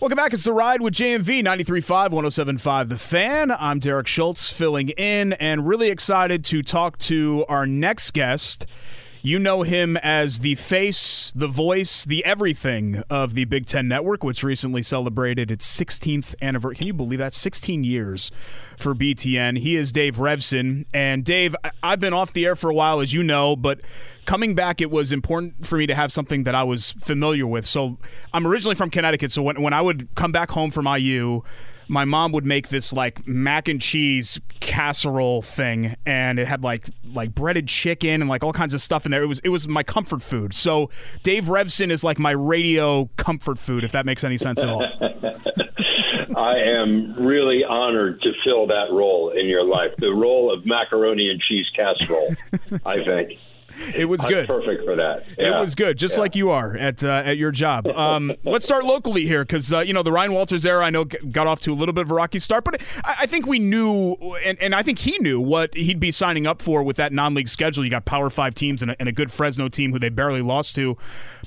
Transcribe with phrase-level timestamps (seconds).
[0.00, 0.32] Welcome back.
[0.32, 3.50] It's The Ride with JMV 93.5, 107.5 The Fan.
[3.50, 8.64] I'm Derek Schultz filling in and really excited to talk to our next guest.
[9.22, 14.24] You know him as the face, the voice, the everything of the Big Ten Network,
[14.24, 16.76] which recently celebrated its 16th anniversary.
[16.76, 17.34] Can you believe that?
[17.34, 18.32] 16 years
[18.78, 19.58] for BTN.
[19.58, 20.86] He is Dave Revsine.
[20.94, 23.80] And Dave, I've been off the air for a while, as you know, but
[24.24, 27.66] coming back, it was important for me to have something that I was familiar with.
[27.66, 27.98] So
[28.32, 29.32] I'm originally from Connecticut.
[29.32, 31.42] So when, when I would come back home from IU,
[31.90, 36.88] my mom would make this like mac and cheese casserole thing, and it had like
[37.12, 39.24] like breaded chicken and like all kinds of stuff in there.
[39.24, 40.54] It was it was my comfort food.
[40.54, 40.88] So
[41.24, 44.86] Dave Revsine is like my radio comfort food, if that makes any sense at all.
[46.36, 51.28] I am really honored to fill that role in your life, the role of macaroni
[51.28, 52.36] and cheese casserole.
[52.86, 53.32] I think.
[53.94, 54.46] It was good.
[54.46, 55.24] perfect for that.
[55.38, 55.56] Yeah.
[55.56, 56.20] It was good, just yeah.
[56.20, 57.86] like you are at uh, at your job.
[58.00, 60.84] Um, let's start locally here, because uh, you know the Ryan Walters era.
[60.86, 63.26] I know got off to a little bit of a rocky start, but I, I
[63.26, 66.82] think we knew, and, and I think he knew what he'd be signing up for
[66.82, 67.84] with that non-league schedule.
[67.84, 70.40] You got Power Five teams and a, and a good Fresno team who they barely
[70.40, 70.96] lost to.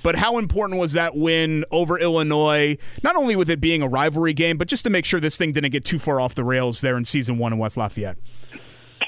[0.03, 2.77] But how important was that win over Illinois?
[3.01, 5.53] Not only with it being a rivalry game, but just to make sure this thing
[5.53, 8.17] didn't get too far off the rails there in season one in West Lafayette.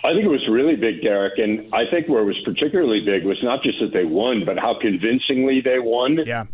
[0.05, 1.39] I think it was really big, Derek.
[1.39, 4.59] And I think where it was particularly big was not just that they won, but
[4.59, 6.19] how convincingly they won.
[6.25, 6.45] Yeah.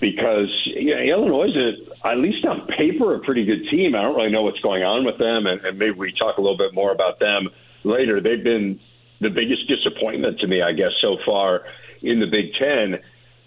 [0.00, 3.94] Because you know, Illinois is, a, at least on paper, a pretty good team.
[3.94, 6.40] I don't really know what's going on with them, and, and maybe we talk a
[6.40, 7.48] little bit more about them
[7.84, 8.20] later.
[8.20, 8.80] They've been
[9.20, 11.62] the biggest disappointment to me, I guess, so far
[12.02, 13.00] in the Big Ten.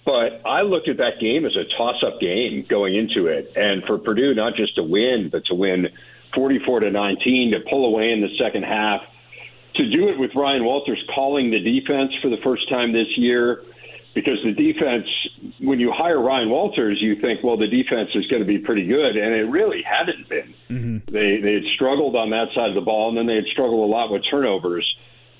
[0.05, 3.97] But I looked at that game as a toss-up game going into it, and for
[3.97, 5.87] Purdue not just to win, but to win
[6.33, 9.01] 44 to 19, to pull away in the second half
[9.77, 13.63] to do it with Ryan Walters calling the defense for the first time this year,
[14.13, 15.07] because the defense,
[15.59, 18.85] when you hire Ryan Walters, you think, well, the defense is going to be pretty
[18.85, 20.53] good, and it really hadn't been.
[20.69, 21.13] Mm-hmm.
[21.13, 23.87] They they had struggled on that side of the ball, and then they had struggled
[23.87, 24.85] a lot with turnovers.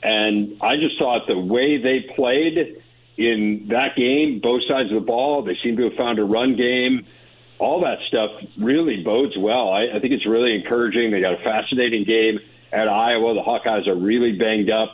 [0.03, 2.83] And I just thought the way they played
[3.17, 6.55] in that game, both sides of the ball, they seem to have found a run
[6.55, 7.07] game.
[7.57, 8.29] All that stuff
[8.61, 9.73] really bodes well.
[9.73, 11.09] I, I think it's really encouraging.
[11.09, 12.37] They got a fascinating game
[12.71, 13.33] at Iowa.
[13.33, 14.89] The Hawkeyes are really banged up.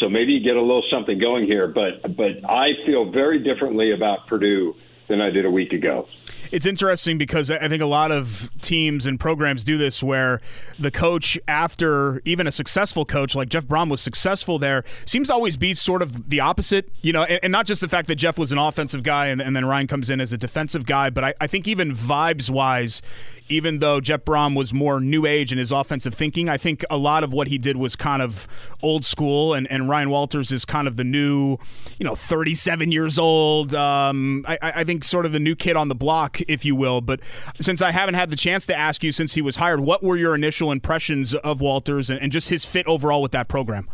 [0.00, 3.92] So maybe you get a little something going here, but but I feel very differently
[3.92, 4.74] about Purdue
[5.08, 6.06] than I did a week ago.
[6.50, 10.40] It's interesting because I think a lot of teams and programs do this where
[10.78, 15.34] the coach, after even a successful coach like Jeff Brohm was successful there, seems to
[15.34, 18.16] always be sort of the opposite, you know, and, and not just the fact that
[18.16, 21.10] Jeff was an offensive guy and, and then Ryan comes in as a defensive guy,
[21.10, 23.02] but I, I think even vibes wise,
[23.48, 26.96] even though Jeff Brohm was more new age in his offensive thinking, I think a
[26.96, 28.48] lot of what he did was kind of
[28.82, 31.58] old school, and, and Ryan Walters is kind of the new,
[31.98, 33.74] you know, 37 years old.
[33.74, 37.00] Um, I, I think sort of the new kid on the block, if you will.
[37.00, 37.20] But
[37.60, 40.16] since I haven't had the chance to ask you since he was hired, what were
[40.16, 43.88] your initial impressions of Walters and, and just his fit overall with that program?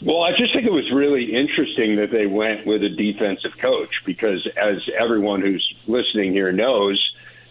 [0.00, 3.90] Well, I just think it was really interesting that they went with a defensive coach
[4.06, 7.02] because, as everyone who's listening here knows,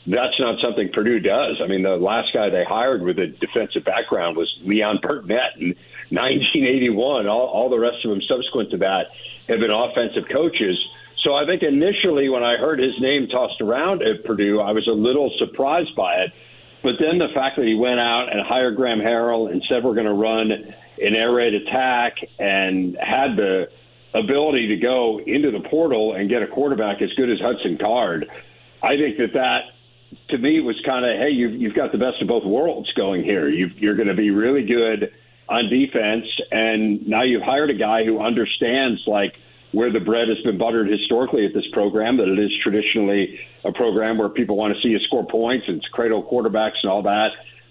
[0.08, 1.60] that's not something Purdue does.
[1.62, 5.76] I mean, the last guy they hired with a defensive background was Leon Burtnett in
[6.16, 7.28] 1981.
[7.28, 9.12] All, all the rest of them subsequent to that
[9.50, 10.80] have been offensive coaches.
[11.28, 14.88] So I think initially when I heard his name tossed around at Purdue, I was
[14.88, 16.32] a little surprised by it.
[16.84, 19.94] But then the fact that he went out and hired Graham Harrell and said we're
[19.94, 23.68] going to run an air raid attack and had the
[24.14, 28.26] ability to go into the portal and get a quarterback as good as Hudson Card,
[28.82, 29.60] I think that that
[30.30, 33.26] to me was kind of hey you've you've got the best of both worlds going
[33.26, 33.50] here.
[33.50, 35.12] you you're going to be really good
[35.50, 39.34] on defense, and now you've hired a guy who understands like
[39.72, 43.72] where the bread has been buttered historically at this program, that it is traditionally a
[43.72, 47.04] program where people want to see you score points and it's cradle quarterbacks and all
[47.04, 47.30] that.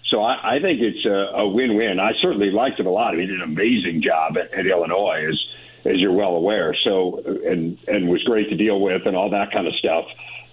[0.09, 1.99] So I, I think it's a, a win-win.
[1.99, 3.15] I certainly liked him a lot.
[3.15, 5.39] He did an amazing job at, at Illinois, as
[5.85, 6.75] as you're well aware.
[6.83, 10.05] So and and was great to deal with and all that kind of stuff.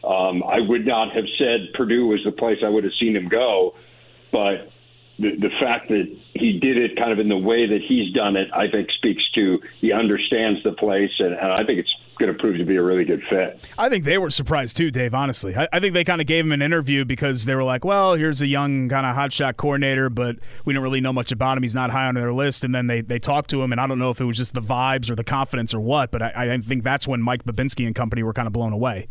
[0.03, 3.29] Um, I would not have said Purdue was the place I would have seen him
[3.29, 3.75] go,
[4.33, 4.71] but
[5.19, 8.37] the, the fact that he did it kind of in the way that he's done
[8.37, 12.33] it, I think speaks to he understands the place, and, and I think it's going
[12.33, 13.61] to prove to be a really good fit.
[13.77, 15.15] I think they were surprised too, Dave.
[15.15, 17.85] Honestly, I, I think they kind of gave him an interview because they were like,
[17.85, 21.57] "Well, here's a young kind of hotshot coordinator, but we don't really know much about
[21.57, 21.63] him.
[21.63, 23.87] He's not high on their list." And then they they talked to him, and I
[23.87, 26.55] don't know if it was just the vibes or the confidence or what, but I,
[26.55, 29.09] I think that's when Mike Bobinski and company were kind of blown away.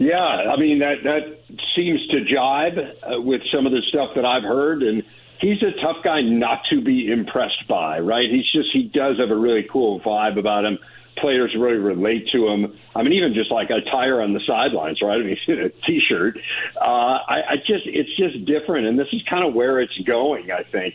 [0.00, 4.24] Yeah, I mean that that seems to jibe uh, with some of the stuff that
[4.24, 5.02] I've heard, and
[5.42, 8.00] he's a tough guy not to be impressed by.
[8.00, 8.24] Right?
[8.30, 10.78] He's just he does have a really cool vibe about him.
[11.18, 12.78] Players really relate to him.
[12.96, 15.20] I mean, even just like attire on the sidelines, right?
[15.20, 16.38] I mean, a t-shirt.
[16.80, 20.50] Uh, I, I just it's just different, and this is kind of where it's going.
[20.50, 20.94] I think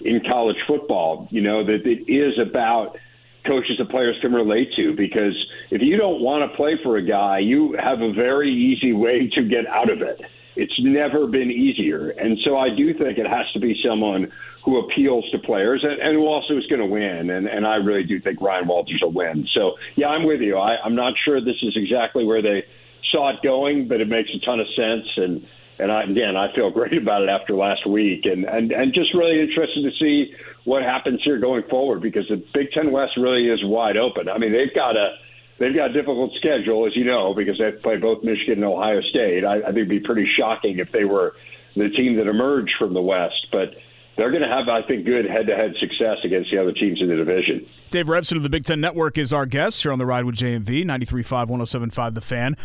[0.00, 2.96] in college football, you know, that it is about
[3.46, 5.34] coaches and players can relate to because
[5.70, 9.28] if you don't want to play for a guy, you have a very easy way
[9.34, 10.20] to get out of it.
[10.56, 12.10] It's never been easier.
[12.10, 14.32] And so I do think it has to be someone
[14.64, 17.30] who appeals to players and, and who also is going to win.
[17.30, 19.46] And, and I really do think Ryan Walters will win.
[19.54, 20.56] So, yeah, I'm with you.
[20.56, 22.64] I, I'm not sure this is exactly where they
[23.12, 25.06] saw it going, but it makes a ton of sense.
[25.16, 25.46] And
[25.78, 29.14] and I, again, I feel great about it after last week, and, and and just
[29.14, 30.32] really interested to see
[30.66, 34.28] what happens here going forward because the Big Ten West really is wide open.
[34.28, 35.14] I mean, they've got a
[35.58, 39.00] they've got a difficult schedule, as you know, because they play both Michigan and Ohio
[39.00, 39.44] State.
[39.44, 41.34] I, I think it'd be pretty shocking if they were
[41.76, 43.74] the team that emerged from the West, but
[44.16, 47.16] they're going to have, I think, good head-to-head success against the other teams in the
[47.16, 47.66] division.
[47.90, 50.36] Dave Revsine of the Big Ten Network is our guest here on the Ride with
[50.36, 52.56] JMV, 93.5, 107.5 The Fan.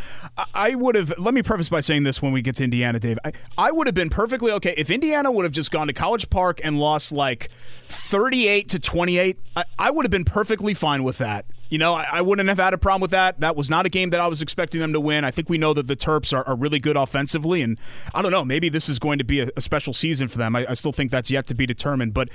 [0.53, 3.19] I would have, let me preface by saying this when we get to Indiana, Dave.
[3.25, 6.30] I, I would have been perfectly okay if Indiana would have just gone to College
[6.30, 7.50] Park and lost like
[7.89, 9.38] 38 to 28.
[9.56, 11.45] I, I would have been perfectly fine with that.
[11.72, 13.40] You know, I, I, wouldn't have had a problem with that.
[13.40, 15.24] That was not a game that I was expecting them to win.
[15.24, 17.80] I think we know that the Terps are, are really good offensively, and
[18.14, 20.54] I don't know, maybe this is going to be a, a special season for them.
[20.54, 22.14] I, I still think that's yet to be determined.
[22.14, 22.28] But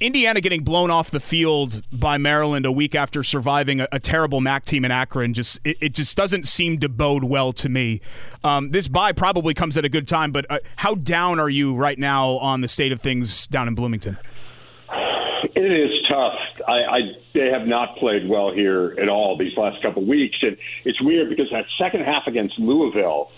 [0.00, 4.40] Indiana getting blown off the field by Maryland a week after surviving a, a terrible
[4.40, 8.00] MAC team in Akron just it, it, just doesn't seem to bode well to me.
[8.42, 11.74] Um, this bye probably comes at a good time, but uh, how down are you
[11.74, 14.16] right now on the state of things down in Bloomington?
[15.56, 16.34] It is tough.
[16.66, 17.00] I, I
[17.32, 21.00] they have not played well here at all these last couple of weeks, and it's
[21.00, 23.30] weird because that second half against Louisville,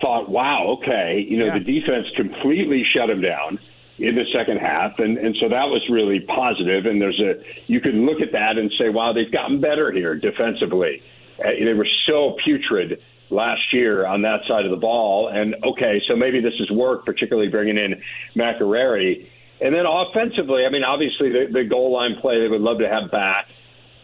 [0.00, 1.58] thought, wow, okay, you know, yeah.
[1.58, 3.58] the defense completely shut them down
[3.98, 6.86] in the second half, and and so that was really positive.
[6.86, 10.14] And there's a you can look at that and say, wow, they've gotten better here
[10.14, 11.02] defensively.
[11.38, 13.00] Uh, they were so putrid
[13.30, 17.06] last year on that side of the ball, and okay, so maybe this has worked,
[17.06, 18.00] particularly bringing in
[18.36, 19.28] McInerney.
[19.60, 22.88] And then offensively, I mean, obviously the, the goal line play they would love to
[22.88, 23.46] have back,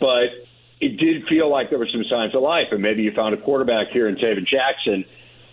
[0.01, 0.35] but
[0.81, 2.69] it did feel like there were some signs of life.
[2.73, 5.05] And maybe you found a quarterback here in David Jackson,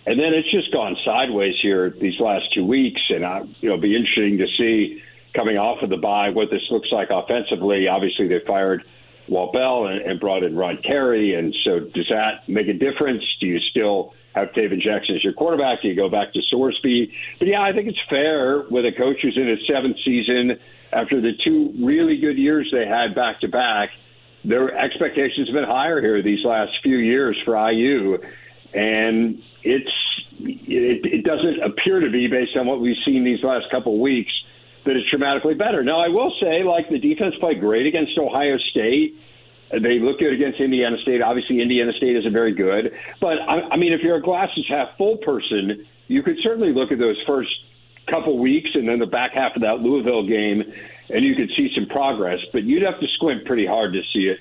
[0.04, 3.00] and then it's just gone sideways here these last two weeks.
[3.10, 5.02] And I, you know, be interesting to see
[5.34, 7.86] coming off of the bye what this looks like offensively.
[7.88, 8.82] Obviously, they fired
[9.28, 13.22] Walt Bell and, and brought in Rod Carey, and so does that make a difference?
[13.40, 15.82] Do you still have Tayven Jackson as your quarterback?
[15.82, 17.10] Do you go back to Sorsby?
[17.38, 20.58] But yeah, I think it's fair with a coach who's in his seventh season
[20.92, 23.90] after the two really good years they had back to back.
[24.44, 28.18] Their expectations have been higher here these last few years for IU,
[28.74, 29.94] and it's
[30.40, 34.32] it, it doesn't appear to be based on what we've seen these last couple weeks
[34.84, 35.82] that it's dramatically better.
[35.84, 39.16] Now, I will say, like the defense played great against Ohio State
[39.80, 41.22] they look good against Indiana State.
[41.22, 42.92] Obviously, Indiana State isn't very good.
[43.20, 46.92] But, I, I mean, if you're a glasses half full person, you could certainly look
[46.92, 47.48] at those first
[48.10, 50.62] couple weeks and then the back half of that Louisville game,
[51.08, 52.40] and you could see some progress.
[52.52, 54.40] But you'd have to squint pretty hard to see it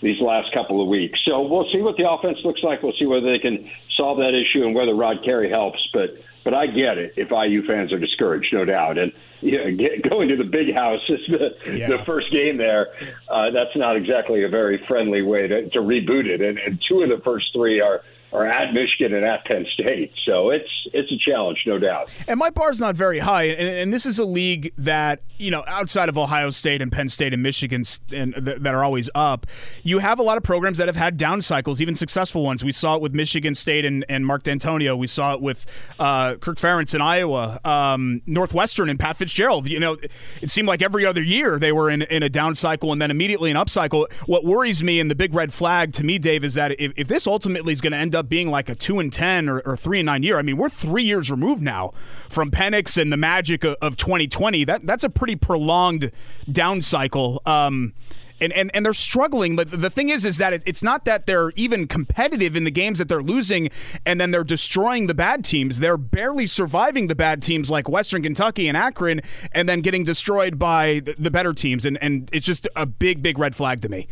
[0.00, 1.18] these last couple of weeks.
[1.26, 2.82] So we'll see what the offense looks like.
[2.82, 3.68] We'll see whether they can
[3.98, 5.86] solve that issue and whether Rod Carey helps.
[5.92, 8.98] But but I get it if IU fans are discouraged, no doubt.
[8.98, 11.88] And you know, get, going to the big house is the, yeah.
[11.88, 12.88] the first game there.
[13.28, 16.40] Uh, that's not exactly a very friendly way to, to reboot it.
[16.40, 20.12] And, and two of the first three are are at Michigan and at Penn State.
[20.24, 22.12] So it's it's a challenge, no doubt.
[22.28, 25.64] And my bar's not very high, and, and this is a league that you know
[25.66, 27.82] outside of Ohio State and Penn State and Michigan
[28.12, 29.46] and th- that are always up.
[29.82, 32.64] You have a lot of programs that have had down cycles, even successful ones.
[32.64, 34.96] We saw it with Michigan State and, and Mark Dantonio.
[34.96, 35.66] We saw it with
[35.98, 39.68] uh, Kirk Ferentz in Iowa, um, Northwestern and Pat Fitzgerald.
[39.68, 39.96] You know,
[40.40, 43.10] it seemed like every other year they were in, in a down cycle and then
[43.10, 44.06] immediately an up cycle.
[44.26, 47.08] What worries me and the big red flag to me, Dave, is that if, if
[47.08, 49.60] this ultimately is going to end up up being like a two and ten or,
[49.60, 50.38] or, three and nine year.
[50.38, 51.92] I mean, we're three years removed now
[52.28, 54.64] from Penix and the magic of, of 2020.
[54.64, 56.12] That that's a pretty prolonged
[56.50, 57.42] down cycle.
[57.44, 57.94] Um,
[58.40, 59.56] and and, and they're struggling.
[59.56, 62.70] But the thing is, is that it, it's not that they're even competitive in the
[62.70, 63.70] games that they're losing,
[64.06, 65.80] and then they're destroying the bad teams.
[65.80, 69.20] They're barely surviving the bad teams like Western Kentucky and Akron,
[69.52, 71.84] and then getting destroyed by the better teams.
[71.84, 74.08] And and it's just a big, big red flag to me.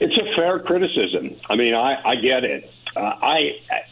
[0.00, 1.36] It's a fair criticism.
[1.48, 2.70] I mean, I, I get it.
[2.96, 3.38] Uh, I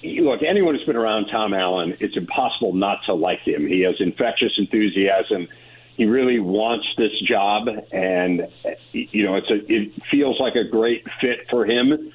[0.05, 0.41] look.
[0.49, 3.67] Anyone who's been around Tom Allen, it's impossible not to like him.
[3.67, 5.49] He has infectious enthusiasm.
[5.97, 8.49] He really wants this job, and
[8.93, 9.59] you know, it's a.
[9.73, 12.13] It feels like a great fit for him.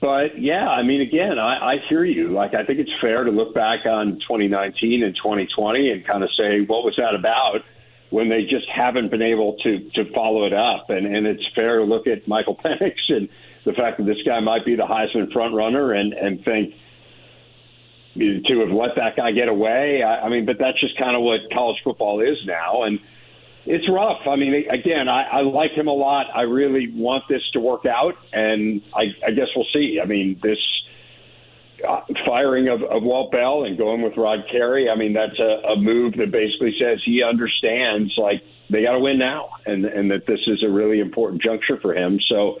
[0.00, 2.28] But yeah, I mean, again, I, I hear you.
[2.28, 6.28] Like, I think it's fair to look back on 2019 and 2020 and kind of
[6.36, 7.60] say, what was that about?
[8.14, 11.78] When they just haven't been able to to follow it up, and and it's fair
[11.78, 13.28] to look at Michael Penix and
[13.66, 16.74] the fact that this guy might be the Heisman front runner and and think
[18.14, 20.04] to have let that guy get away.
[20.04, 23.00] I, I mean, but that's just kind of what college football is now, and
[23.66, 24.20] it's rough.
[24.28, 26.26] I mean, again, I, I like him a lot.
[26.34, 29.98] I really want this to work out, and I, I guess we'll see.
[30.00, 30.58] I mean, this
[32.26, 34.88] firing of, of Walt Bell and going with Rod Carey.
[34.88, 39.00] I mean, that's a, a move that basically says he understands like they got to
[39.00, 42.18] win now, and and that this is a really important juncture for him.
[42.28, 42.58] So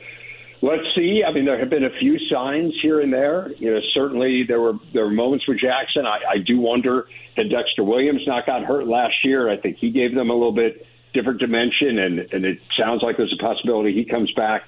[0.62, 1.22] let's see.
[1.26, 3.50] I mean, there have been a few signs here and there.
[3.58, 6.06] You know, certainly there were there were moments with Jackson.
[6.06, 9.50] I, I do wonder had Dexter Williams not got hurt last year.
[9.50, 13.16] I think he gave them a little bit different dimension, and and it sounds like
[13.16, 14.62] there's a possibility he comes back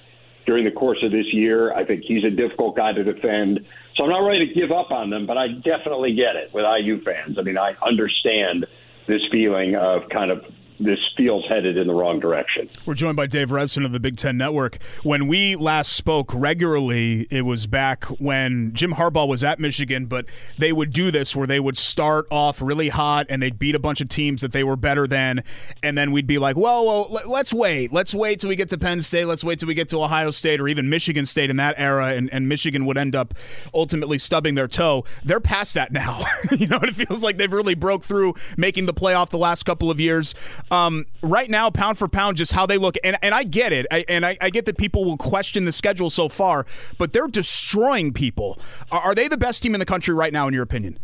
[0.47, 1.73] during the course of this year.
[1.75, 3.61] I think he's a difficult guy to defend.
[3.97, 6.65] So I'm not ready to give up on them, but I definitely get it with
[6.65, 7.37] IU fans.
[7.39, 8.67] I mean, I understand
[9.09, 10.43] this feeling of kind of
[10.79, 12.69] this feels headed in the wrong direction.
[12.85, 14.79] We're joined by Dave Revsine of the Big Ten Network.
[15.03, 20.27] When we last spoke regularly, it was back when Jim Harbaugh was at Michigan, but
[20.59, 23.79] they would do this where they would start off really hot and they'd beat a
[23.79, 25.43] bunch of teams that they were better than,
[25.83, 27.93] and then we'd be like, well, well, let's wait.
[27.93, 29.25] Let's wait till we get to Penn State.
[29.25, 32.09] Let's wait till we get to Ohio State or even Michigan State in that era,
[32.09, 33.35] and, and Michigan would end up
[33.75, 35.05] ultimately stubbing their toe.
[35.25, 36.25] They're past that now.
[36.51, 39.91] you know, it feels like they've really broke through making the playoff the last couple
[39.91, 40.35] of years.
[40.71, 43.87] Um, right now, pound for pound, just how they look, and, and I get it,
[43.91, 46.67] I, and I, I, get that people will question the schedule so far,
[46.99, 48.59] but they're destroying people.
[48.91, 50.99] Are, are they the best team in the country right now, in your opinion?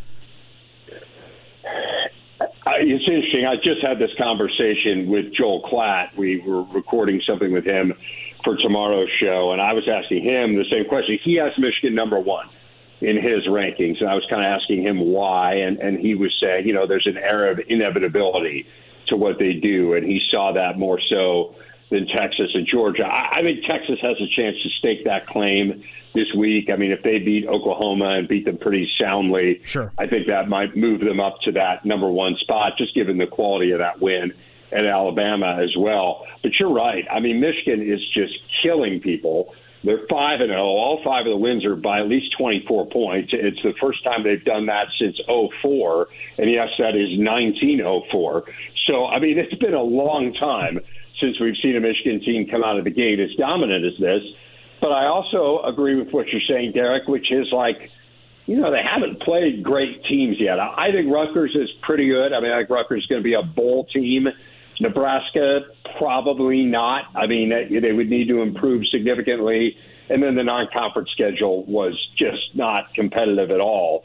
[2.67, 3.47] It's interesting.
[3.47, 6.17] I just had this conversation with Joel Klatt.
[6.17, 7.93] We were recording something with him
[8.45, 11.19] for tomorrow's show, and I was asking him the same question.
[11.23, 12.49] He has Michigan number one
[13.01, 16.33] in his rankings, and I was kind of asking him why, and, and he was
[16.41, 18.67] saying, you know, there's an air of inevitability
[19.09, 21.55] to what they do, and he saw that more so
[21.91, 23.05] than Texas and Georgia.
[23.05, 26.71] I, I think Texas has a chance to stake that claim this week.
[26.71, 29.93] I mean, if they beat Oklahoma and beat them pretty soundly, sure.
[29.99, 33.27] I think that might move them up to that number one spot, just given the
[33.27, 34.33] quality of that win
[34.73, 36.27] at Alabama as well.
[36.43, 37.05] But you're right.
[37.11, 39.55] I mean, Michigan is just killing people.
[39.85, 40.63] They're five and zero.
[40.63, 40.79] Oh.
[40.79, 43.31] All five of the wins are by at least 24 points.
[43.33, 46.09] It's the first time they've done that since 04,
[46.39, 48.45] and yes, that is 1904.
[48.87, 50.81] So I mean, it's been a long time
[51.21, 54.23] since we've seen a Michigan team come out of the gate as dominant as this.
[54.81, 57.77] But I also agree with what you're saying, Derek, which is like,
[58.47, 60.59] you know, they haven't played great teams yet.
[60.59, 62.33] I think Rutgers is pretty good.
[62.33, 64.27] I mean, I think Rutgers is going to be a bowl team.
[64.81, 65.61] Nebraska,
[65.99, 67.05] probably not.
[67.15, 69.77] I mean, they would need to improve significantly.
[70.09, 74.05] And then the non conference schedule was just not competitive at all.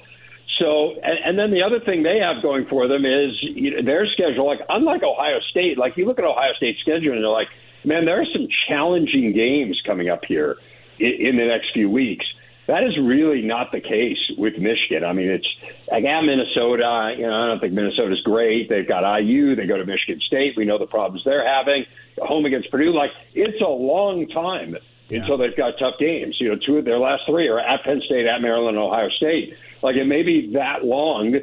[0.59, 3.83] So, and, and then the other thing they have going for them is you know,
[3.83, 4.47] their schedule.
[4.47, 7.49] Like, unlike Ohio State, like you look at Ohio State's schedule and they're like,
[7.83, 10.57] man, there are some challenging games coming up here
[10.99, 12.25] in, in the next few weeks.
[12.67, 15.05] That is really not the case with Michigan.
[15.05, 15.47] I mean, it's
[15.89, 17.15] got Minnesota.
[17.17, 18.67] You know, I don't think Minnesota's great.
[18.69, 19.55] They've got IU.
[19.55, 20.53] They go to Michigan State.
[20.57, 21.85] We know the problems they're having.
[22.19, 22.93] Home against Purdue.
[22.93, 24.75] Like it's a long time
[25.09, 25.21] yeah.
[25.21, 26.35] until they've got tough games.
[26.39, 29.09] You know, two of their last three are at Penn State, at Maryland, and Ohio
[29.15, 29.53] State.
[29.81, 31.39] Like it may be that long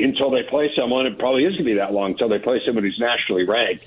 [0.00, 1.06] until they play someone.
[1.06, 3.84] It probably is going to be that long until they play someone who's nationally ranked.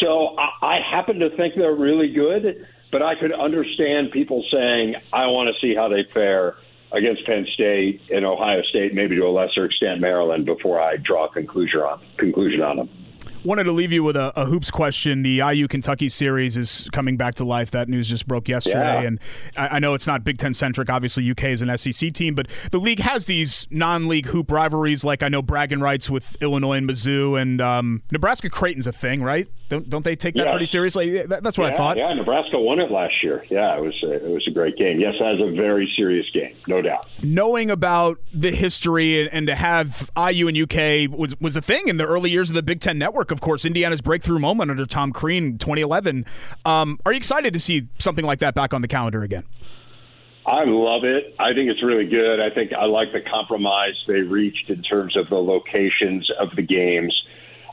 [0.00, 4.94] So I, I happen to think they're really good but I could understand people saying,
[5.12, 6.56] I want to see how they fare
[6.92, 11.26] against Penn State and Ohio State, maybe to a lesser extent Maryland, before I draw
[11.26, 12.90] a conclusion on conclusion on them.
[13.44, 15.24] Wanted to leave you with a, a, hoops question.
[15.24, 17.72] The IU Kentucky series is coming back to life.
[17.72, 19.08] That news just broke yesterday, yeah.
[19.08, 19.20] and
[19.56, 20.88] I, I, know it's not Big Ten centric.
[20.88, 25.02] Obviously, UK is an SEC team, but the league has these non-league hoop rivalries.
[25.02, 29.24] Like I know bragging rights with Illinois and Mizzou, and um, Nebraska Creighton's a thing,
[29.24, 29.48] right?
[29.72, 31.22] Don't, don't they take that pretty seriously?
[31.26, 31.96] That, that's what yeah, I thought.
[31.96, 33.42] Yeah, Nebraska won it last year.
[33.48, 35.00] Yeah, it was a, it was a great game.
[35.00, 37.06] Yes, that was a very serious game, no doubt.
[37.22, 41.88] Knowing about the history and, and to have IU and UK was was a thing
[41.88, 43.30] in the early years of the Big Ten Network.
[43.30, 46.26] Of course, Indiana's breakthrough moment under Tom Crean, 2011.
[46.66, 49.44] Um, are you excited to see something like that back on the calendar again?
[50.44, 51.34] I love it.
[51.38, 52.40] I think it's really good.
[52.40, 56.62] I think I like the compromise they reached in terms of the locations of the
[56.62, 57.14] games.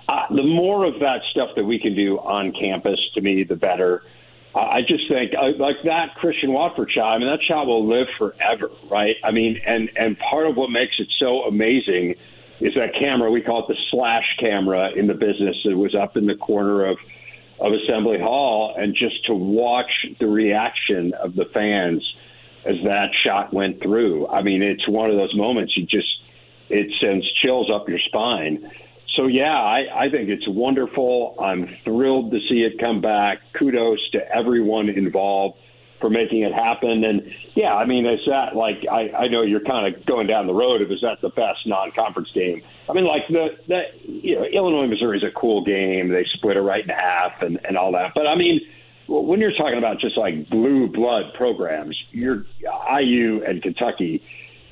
[0.09, 3.55] Uh, the more of that stuff that we can do on campus, to me, the
[3.55, 4.01] better.
[4.55, 7.13] Uh, I just think uh, like that Christian Watford shot.
[7.13, 9.15] I mean, that shot will live forever, right?
[9.23, 12.15] I mean, and and part of what makes it so amazing
[12.59, 13.29] is that camera.
[13.29, 15.55] We call it the slash camera in the business.
[15.63, 16.97] It was up in the corner of
[17.59, 22.01] of Assembly Hall, and just to watch the reaction of the fans
[22.65, 24.27] as that shot went through.
[24.27, 26.09] I mean, it's one of those moments you just
[26.69, 28.71] it sends chills up your spine.
[29.15, 31.35] So yeah, I, I think it's wonderful.
[31.41, 33.39] I'm thrilled to see it come back.
[33.57, 35.57] Kudos to everyone involved
[35.99, 37.03] for making it happen.
[37.03, 37.21] And
[37.55, 40.53] yeah, I mean, is that like I, I know you're kind of going down the
[40.53, 42.61] road of is that the best non-conference game?
[42.89, 46.09] I mean, like the that you know Illinois Missouri is a cool game.
[46.09, 48.11] They split it right in half and and all that.
[48.15, 48.61] But I mean,
[49.07, 54.23] when you're talking about just like blue blood programs, you're IU and Kentucky,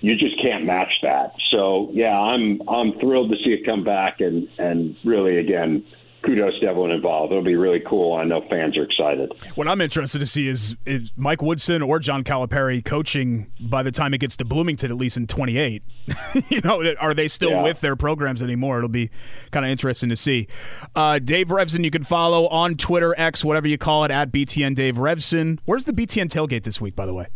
[0.02, 1.34] you just can't match that.
[1.52, 5.86] So yeah, I'm I'm thrilled to see it come back and and really again
[6.28, 7.32] kudos to everyone involved.
[7.32, 8.14] It'll be really cool.
[8.14, 9.32] I know fans are excited.
[9.56, 13.92] What I'm interested to see is, is Mike Woodson or John Calipari coaching by the
[13.92, 15.84] time it gets to Bloomington, at least in 28.
[16.50, 17.64] you know, are they still yeah.
[17.64, 18.78] with their programs anymore?
[18.78, 19.10] It'll be
[19.52, 20.48] kind of interesting to see.
[20.96, 24.76] Uh, Dave Revsine, you can follow on Twitter, X, whatever you call it, at BTN
[24.76, 25.60] Dave Revsine.
[25.66, 27.28] Where's the BTN tailgate this week, by the way?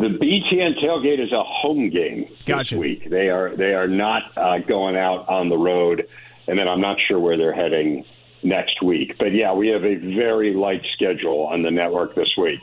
[0.00, 2.74] The BTN tailgate is a home game gotcha.
[2.74, 3.10] this week.
[3.10, 6.08] They are they are not uh, going out on the road
[6.50, 8.04] and then I'm not sure where they're heading
[8.42, 9.14] next week.
[9.18, 12.60] But yeah, we have a very light schedule on the network this week.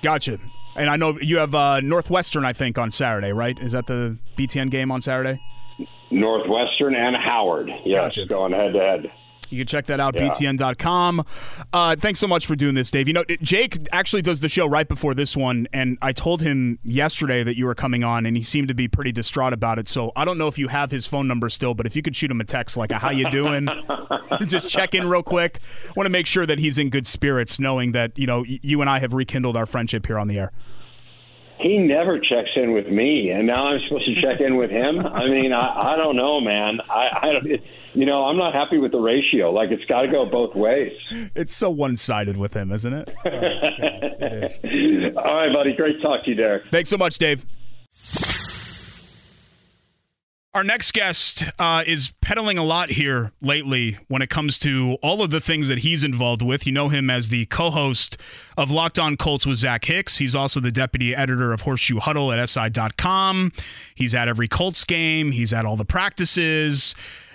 [0.00, 0.38] Gotcha.
[0.74, 3.58] And I know you have uh, Northwestern, I think, on Saturday, right?
[3.58, 5.42] Is that the BTN game on Saturday?
[6.10, 7.68] Northwestern and Howard.
[7.84, 8.26] Yes, gotcha.
[8.26, 9.12] going head to head.
[9.52, 10.30] You can check that out, yeah.
[10.30, 11.24] btn.com.
[11.72, 13.06] Uh, thanks so much for doing this, Dave.
[13.06, 16.78] You know, Jake actually does the show right before this one, and I told him
[16.82, 19.88] yesterday that you were coming on, and he seemed to be pretty distraught about it.
[19.88, 22.16] So I don't know if you have his phone number still, but if you could
[22.16, 23.68] shoot him a text like, how you doing?
[24.46, 25.60] Just check in real quick.
[25.94, 28.88] want to make sure that he's in good spirits, knowing that, you know, you and
[28.88, 30.52] I have rekindled our friendship here on the air
[31.62, 34.98] he never checks in with me, and now I'm supposed to check in with him.
[35.06, 36.80] I mean, I, I don't know, man.
[36.90, 37.62] I, I don't,
[37.94, 39.50] you know, I'm not happy with the ratio.
[39.52, 40.92] Like, it's got to go both ways.
[41.34, 43.08] It's so one sided with him, isn't it?
[43.24, 44.60] Oh, it is.
[45.16, 45.74] All right, buddy.
[45.74, 46.64] Great talk to you, Derek.
[46.70, 47.44] Thanks so much, Dave.
[50.54, 55.22] Our next guest uh, is peddling a lot here lately when it comes to all
[55.22, 56.66] of the things that he's involved with.
[56.66, 58.18] You know him as the co host
[58.58, 60.18] of Locked On Colts with Zach Hicks.
[60.18, 63.52] He's also the deputy editor of Horseshoe Huddle at SI.com.
[63.94, 66.94] He's at every Colts game, he's at all the practices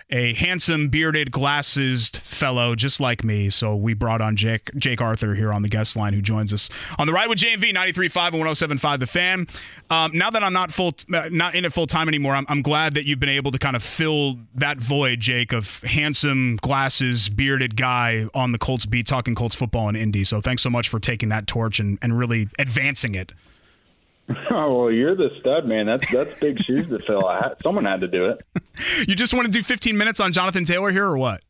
[0.10, 3.50] a handsome, bearded, glasses fellow just like me.
[3.50, 6.70] So we brought on Jake Jake Arthur here on the guest line, who joins us
[6.98, 9.48] on the ride with JMV 93.5 and 107.5 The Fan.
[9.90, 12.62] Um, now that I'm not full, uh, not in it full time anymore, I'm, I'm
[12.62, 17.28] glad that you've been able to kind of fill that void, Jake, of handsome, glasses,
[17.28, 20.24] bearded guy on the Colts beat, talking Colts football and Indy.
[20.24, 23.34] So thanks so much for taking that torch and, and really advancing it.
[24.50, 25.86] Oh well, you're the stud, man.
[25.86, 27.28] That's that's big shoes to fill.
[27.28, 28.44] Had, someone had to do it.
[29.08, 31.42] You just want to do 15 minutes on Jonathan Taylor here, or what?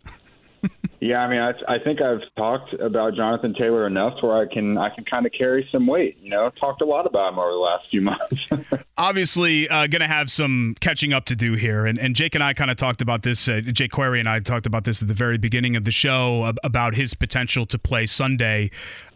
[0.99, 4.79] Yeah, I mean, I, I think I've talked about Jonathan Taylor enough where I can
[4.79, 6.17] I can kind of carry some weight.
[6.19, 8.01] You know, talked a lot about him over the last few
[8.71, 8.83] months.
[8.97, 12.43] Obviously, uh, going to have some catching up to do here, and and Jake and
[12.43, 13.47] I kind of talked about this.
[13.47, 16.51] Uh, Jake Query and I talked about this at the very beginning of the show
[16.63, 18.71] about his potential to play Sunday.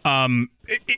[0.06, 0.50] Um,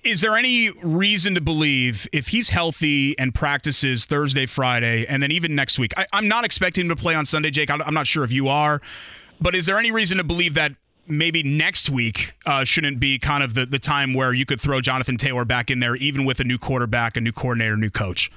[0.03, 5.31] is there any reason to believe if he's healthy and practices Thursday, Friday, and then
[5.31, 5.93] even next week?
[5.97, 7.69] I, am not expecting him to play on Sunday, Jake.
[7.69, 8.81] I'm not sure if you are,
[9.43, 10.71] but is there any reason to believe that
[11.05, 14.79] maybe next week uh, shouldn't be kind of the, the time where you could throw
[14.79, 18.31] Jonathan Taylor back in there, even with a new quarterback, a new coordinator, new coach?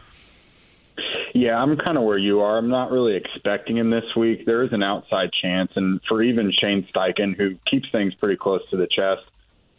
[1.33, 2.59] Yeah, I'm kind of where you are.
[2.59, 4.47] I'm not really expecting him this week.
[4.47, 8.63] There is an outside chance, and for even Shane Steichen, who keeps things pretty close
[8.71, 9.23] to the chest,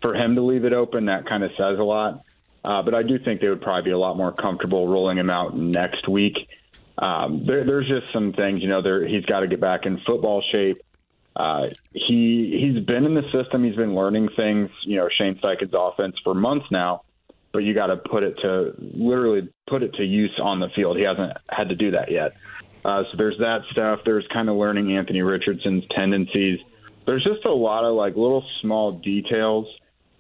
[0.02, 2.24] for him to leave it open, that kind of says a lot.
[2.64, 5.30] Uh, but I do think they would probably be a lot more comfortable rolling him
[5.30, 6.38] out next week.
[6.98, 10.00] Um, there, there's just some things, you know, there, he's got to get back in
[10.06, 10.78] football shape.
[11.38, 13.64] Uh, he he's been in the system.
[13.64, 14.72] He's been learning things.
[14.84, 17.04] You know, Shane Steichen's offense for months now,
[17.54, 20.98] but you got to put it to literally put it to use on the field.
[20.98, 22.34] He hasn't had to do that yet.
[22.84, 24.00] Uh, so there's that stuff.
[24.04, 26.60] There's kind of learning Anthony Richardson's tendencies.
[27.06, 29.68] there's just a lot of like little small details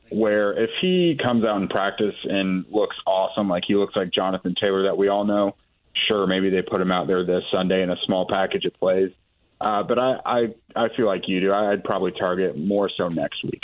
[0.09, 4.53] where if he comes out in practice and looks awesome, like he looks like Jonathan
[4.59, 5.55] Taylor that we all know,
[6.07, 9.11] sure, maybe they put him out there this Sunday in a small package of plays.
[9.59, 11.53] Uh, but I, I, I feel like you do.
[11.53, 13.63] I'd probably target more so next week.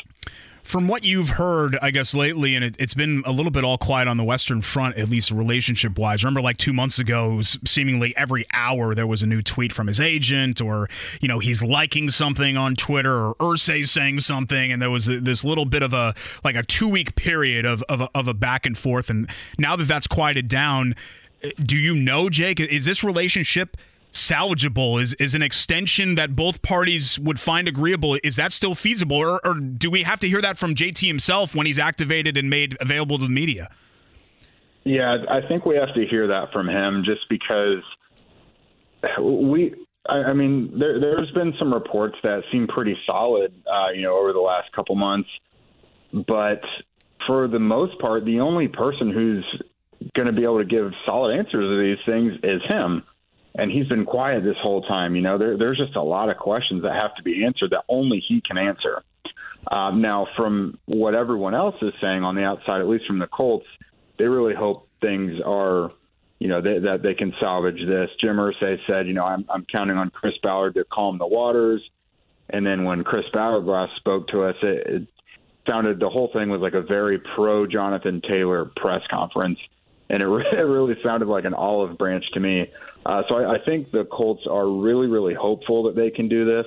[0.64, 3.78] From what you've heard, I guess lately, and it, has been a little bit all
[3.78, 6.24] quiet on the Western Front, at least relationship wise.
[6.24, 10.00] Remember, like two months ago, seemingly every hour there was a new tweet from his
[10.00, 14.90] agent, or you know he's liking something on Twitter, or Irsay saying something, and there
[14.90, 18.30] was this little bit of a like a two week period of of a, of
[18.30, 19.10] a back and forth.
[19.10, 19.30] And
[19.60, 20.96] now that that's quieted down,
[21.60, 22.62] do you know, Jake?
[22.62, 23.76] Is this relationship?
[24.14, 25.02] Salvageable?
[25.02, 28.18] Is is an extension that both parties would find agreeable?
[28.24, 31.54] Is that still feasible, or, or do we have to hear that from JT himself
[31.54, 33.70] when he's activated and made available to the media?
[34.84, 37.84] Yeah, I think we have to hear that from him, just because
[39.20, 39.76] we.
[40.06, 44.34] I, mean, there, there's been some reports that seem pretty solid, uh, you know, over
[44.34, 45.30] the last couple months,
[46.12, 46.60] but
[47.26, 49.46] for the most part, the only person who's
[50.14, 53.04] going to be able to give solid answers to these things is him
[53.56, 55.16] and he's been quiet this whole time.
[55.16, 57.84] You know, there, there's just a lot of questions that have to be answered that
[57.88, 59.04] only he can answer.
[59.72, 63.28] Um, now, from what everyone else is saying on the outside, at least from the
[63.28, 63.68] Colts,
[64.18, 65.92] they really hope things are,
[66.40, 68.10] you know, they, that they can salvage this.
[68.20, 71.82] Jim Irsay said, you know, I'm, I'm counting on Chris Ballard to calm the waters.
[72.50, 75.08] And then when Chris last spoke to us, it, it
[75.68, 79.60] sounded the whole thing was like a very pro Jonathan Taylor press conference,
[80.14, 82.72] and it, it really sounded like an olive branch to me.
[83.06, 86.46] Uh, so I, I think the Colts are really, really hopeful that they can do
[86.46, 86.66] this.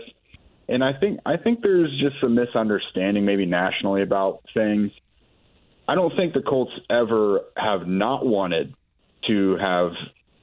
[0.68, 4.90] And I think I think there's just some misunderstanding maybe nationally about things.
[5.86, 8.74] I don't think the Colts ever have not wanted
[9.28, 9.92] to have,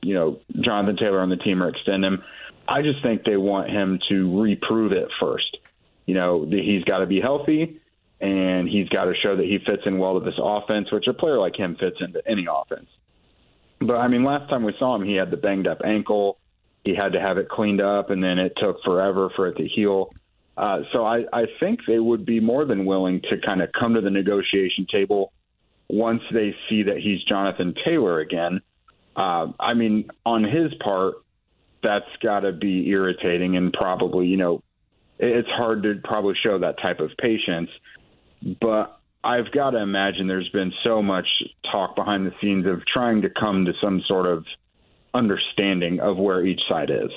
[0.01, 2.23] you know, Jonathan Taylor on the team or extend him.
[2.65, 5.57] I just think they want him to reprove it first.
[6.05, 7.81] You know, he's got to be healthy
[8.23, 11.13] and he's got to show that he fits in well to this offense, which a
[11.13, 12.87] player like him fits into any offense.
[13.81, 16.39] But I mean, last time we saw him, he had the banged up ankle.
[16.85, 19.67] He had to have it cleaned up, and then it took forever for it to
[19.67, 20.09] heal.
[20.55, 23.95] Uh, so I, I think they would be more than willing to kind of come
[23.95, 25.33] to the negotiation table
[25.89, 28.61] once they see that he's Jonathan Taylor again.
[29.17, 31.15] Uh, I mean, on his part,
[31.81, 34.63] that's got to be irritating and probably, you know,
[35.19, 37.69] it's hard to probably show that type of patience.
[38.59, 41.27] But I've got to imagine there's been so much
[41.71, 44.45] talk behind the scenes of trying to come to some sort of
[45.13, 47.11] understanding of where each side is.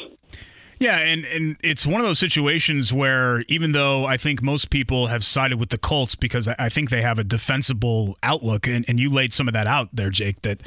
[0.78, 5.06] Yeah, and, and it's one of those situations where even though I think most people
[5.06, 9.00] have sided with the Colts because I think they have a defensible outlook, and, and
[9.00, 10.60] you laid some of that out there, Jake, that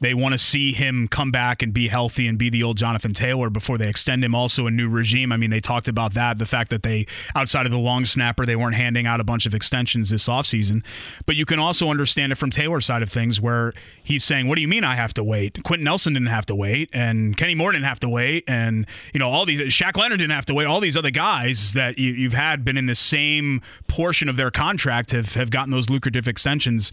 [0.00, 3.12] they want to see him come back and be healthy and be the old Jonathan
[3.12, 4.34] Taylor before they extend him.
[4.34, 5.32] Also, a new regime.
[5.32, 8.46] I mean, they talked about that, the fact that they, outside of the long snapper,
[8.46, 10.84] they weren't handing out a bunch of extensions this offseason.
[11.26, 14.56] But you can also understand it from Taylor's side of things where he's saying, What
[14.56, 15.62] do you mean I have to wait?
[15.64, 19.20] Quenton Nelson didn't have to wait, and Kenny Moore didn't have to wait, and, you
[19.20, 20.66] know, all these, Shaq Leonard didn't have to wait.
[20.66, 24.50] All these other guys that you, you've had been in the same portion of their
[24.50, 26.92] contract have, have gotten those lucrative extensions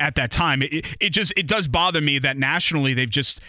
[0.00, 0.62] at that time.
[0.62, 3.40] It, it just it does bother me that nationally they've just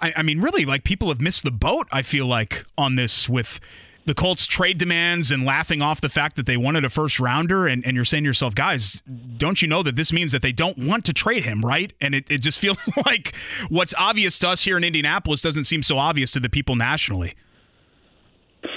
[0.00, 1.86] I, I mean really like people have missed the boat.
[1.92, 3.60] I feel like on this with
[4.08, 7.66] the Colts trade demands and laughing off the fact that they wanted a first rounder
[7.66, 9.02] and, and you're saying to yourself, guys,
[9.36, 11.92] don't you know that this means that they don't want to trade him, right?
[12.00, 13.36] And it, it just feels like
[13.68, 17.34] what's obvious to us here in Indianapolis doesn't seem so obvious to the people nationally.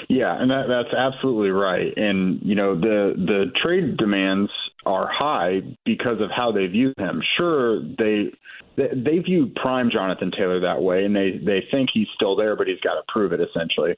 [0.10, 1.94] Yeah, and that, that's absolutely right.
[1.98, 4.52] And you know the the trade demands
[4.86, 7.22] are high because of how they view him.
[7.38, 8.32] Sure, they
[8.78, 12.67] they, view prime Jonathan Taylor that way, and they they think he's still there, but
[12.67, 13.39] he's got to prove it.
[13.39, 13.96] Essentially,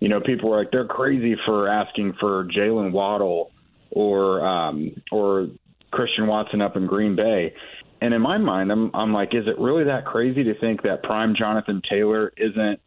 [0.00, 3.50] you know, people are like they're crazy for asking for Jaylen Waddle
[3.90, 5.48] or um, or
[5.90, 7.54] Christian Watson up in Green Bay.
[8.00, 11.02] And in my mind, I'm I'm like, is it really that crazy to think that
[11.02, 12.80] prime Jonathan Taylor isn't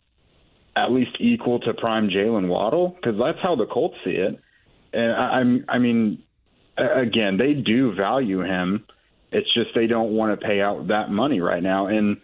[0.75, 2.89] at least equal to prime Jaylen Waddle?
[2.89, 4.39] Because that's how the Colts see it.
[4.93, 6.23] And I, I'm I mean,
[6.77, 8.85] again, they do value him.
[9.31, 11.87] It's just they don't want to pay out that money right now.
[11.87, 12.17] And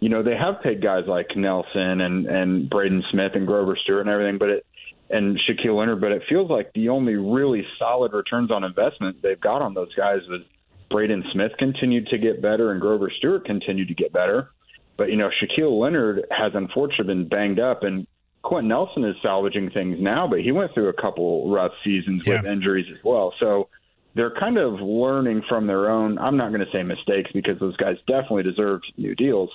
[0.00, 4.00] you know they have paid guys like Nelson and and Braden Smith and Grover Stewart
[4.00, 4.66] and everything, but it
[5.08, 6.00] and Shaquille Leonard.
[6.00, 9.94] But it feels like the only really solid returns on investment they've got on those
[9.94, 10.42] guys was
[10.90, 14.50] Braden Smith continued to get better and Grover Stewart continued to get better.
[14.96, 18.06] But you know Shaquille Leonard has unfortunately been banged up and.
[18.42, 22.36] Quenton Nelson is salvaging things now, but he went through a couple rough seasons yeah.
[22.36, 23.34] with injuries as well.
[23.38, 23.68] So
[24.14, 26.18] they're kind of learning from their own.
[26.18, 29.50] I'm not going to say mistakes because those guys definitely deserve new deals,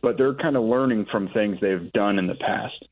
[0.00, 2.84] but they're kind of learning from things they've done in the past.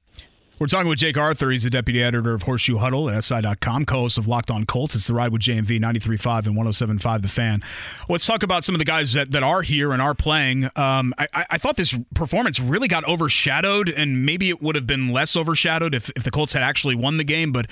[0.59, 1.51] We're talking with Jake Arthur.
[1.51, 4.95] He's the deputy editor of Horseshoe Huddle at SI.com, co host of Locked On Colts.
[4.95, 7.63] It's the ride with JMV 93.5 and 107.5 The Fan.
[8.09, 10.65] Let's talk about some of the guys that, that are here and are playing.
[10.75, 15.09] Um, I, I thought this performance really got overshadowed, and maybe it would have been
[15.09, 17.67] less overshadowed if, if the Colts had actually won the game, but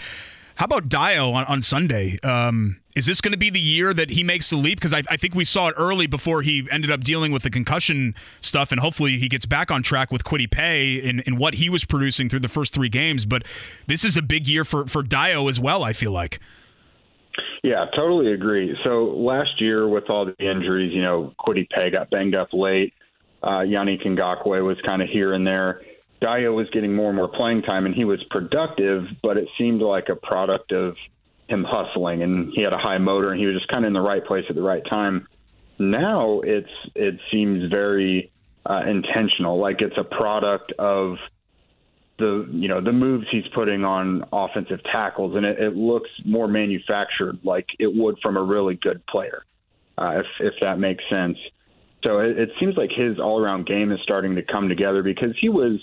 [0.57, 2.19] how about Dayo on, on Sunday?
[2.23, 4.79] Um, is this going to be the year that he makes the leap?
[4.79, 7.51] Because I, I, think we saw it early before he ended up dealing with the
[7.51, 11.55] concussion stuff, and hopefully he gets back on track with Kwity Paye and, in what
[11.55, 13.25] he was producing through the first three games.
[13.25, 13.43] But
[13.88, 16.38] this is a big year for, for Dayo as well, I feel like.
[17.64, 18.77] Yeah, totally agree.
[18.85, 22.95] So last year, with all the injuries, you know, Kwity Paye got banged up late.
[23.43, 25.83] Uh, Yannick Ngakoue was kind of here and there.
[26.24, 29.82] Dayo was getting more and more playing time, and he was productive, but it seemed
[29.82, 30.96] like a product of
[31.48, 33.92] him hustling, and he had a high motor, and he was just kind of in
[33.92, 35.26] the right place at the right time.
[35.78, 38.30] Now it's it seems very
[38.64, 41.16] uh, intentional, like it's a product of
[42.18, 46.48] the you know the moves he's putting on offensive tackles, and it, it looks more
[46.48, 49.42] manufactured, like it would from a really good player,
[49.98, 51.37] uh, if if that makes sense.
[52.02, 55.34] So it, it seems like his all around game is starting to come together because
[55.40, 55.80] he was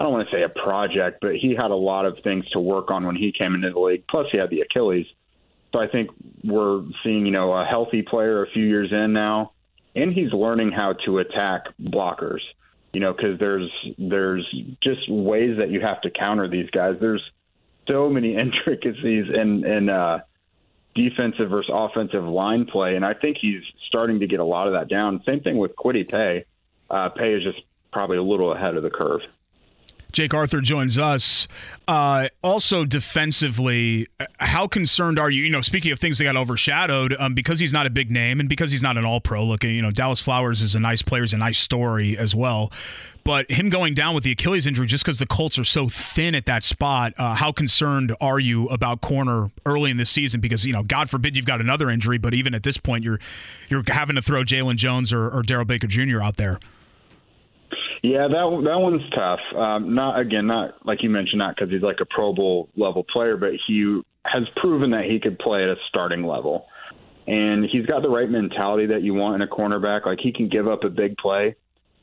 [0.00, 2.58] I don't want to say a project, but he had a lot of things to
[2.58, 4.04] work on when he came into the league.
[4.08, 5.04] Plus, he had the Achilles.
[5.74, 6.08] So I think
[6.42, 9.52] we're seeing, you know, a healthy player a few years in now,
[9.94, 12.40] and he's learning how to attack blockers.
[12.94, 14.48] You know, because there's there's
[14.82, 16.96] just ways that you have to counter these guys.
[16.98, 17.22] There's
[17.86, 20.20] so many intricacies in in uh,
[20.94, 24.72] defensive versus offensive line play, and I think he's starting to get a lot of
[24.72, 25.22] that down.
[25.26, 26.46] Same thing with Kwity Paye.
[26.88, 27.60] Uh, Paye is just
[27.92, 29.20] probably a little ahead of the curve.
[30.12, 31.48] Jake Arthur joins us.
[31.88, 34.06] Uh, also, defensively,
[34.38, 35.44] how concerned are you?
[35.44, 38.40] You know, speaking of things that got overshadowed, um, because he's not a big name
[38.40, 39.44] and because he's not an All Pro.
[39.44, 42.70] Looking, you know, Dallas Flowers is a nice player, is a nice story as well.
[43.24, 46.34] But him going down with the Achilles injury, just because the Colts are so thin
[46.34, 50.40] at that spot, uh, how concerned are you about corner early in the season?
[50.40, 53.20] Because you know, God forbid you've got another injury, but even at this point, you're
[53.68, 56.20] you're having to throw Jaylon Jones or, or Darrell Baker Jr.
[56.20, 56.58] out there.
[58.02, 59.40] Yeah, that that one's tough.
[59.54, 63.04] Um, not again, not like you mentioned, not because he's like a Pro Bowl level
[63.04, 66.66] player, but he has proven that he could play at a starting level,
[67.26, 70.06] and he's got the right mentality that you want in a cornerback.
[70.06, 71.56] Like he can give up a big play,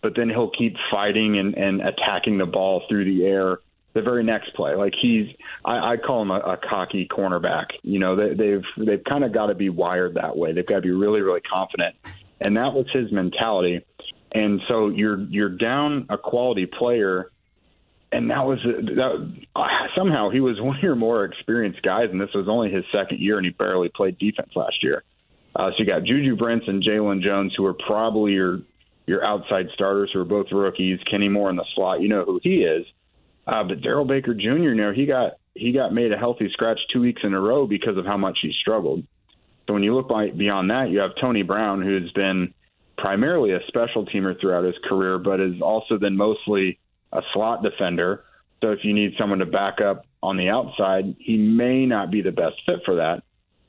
[0.03, 3.57] but then he'll keep fighting and, and attacking the ball through the air
[3.97, 4.75] the very next play.
[4.75, 5.25] Like he's,
[5.65, 7.65] I, I call him a, a cocky cornerback.
[7.81, 10.53] You know, they, they've they've kind of got to be wired that way.
[10.53, 11.95] They've got to be really really confident,
[12.39, 13.83] and that was his mentality.
[14.31, 17.31] And so you're you're down a quality player,
[18.11, 19.45] and that was that,
[19.95, 23.19] somehow he was one of your more experienced guys, and this was only his second
[23.19, 25.03] year, and he barely played defense last year.
[25.55, 28.59] Uh, so you got Juju Brents and Jaylon Jones, who are probably your
[29.05, 30.99] your outside starters, who are both rookies.
[31.09, 32.85] Kenny Moore in the slot, you know who he is.
[33.47, 34.49] Uh, but Darrell Baker Jr.
[34.49, 37.65] You know he got he got made a healthy scratch two weeks in a row
[37.65, 39.03] because of how much he struggled.
[39.67, 42.53] So when you look by, beyond that, you have Tony Brown, who's been
[42.97, 46.79] primarily a special teamer throughout his career, but has also been mostly
[47.13, 48.23] a slot defender.
[48.61, 52.21] So if you need someone to back up on the outside, he may not be
[52.21, 53.23] the best fit for that.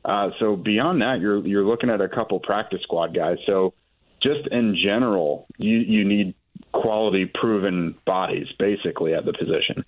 [0.04, 3.36] Uh, so beyond that, you're you're looking at a couple practice squad guys.
[3.46, 3.74] So
[4.22, 6.34] just in general, you you need
[6.72, 9.84] quality, proven bodies basically at the position.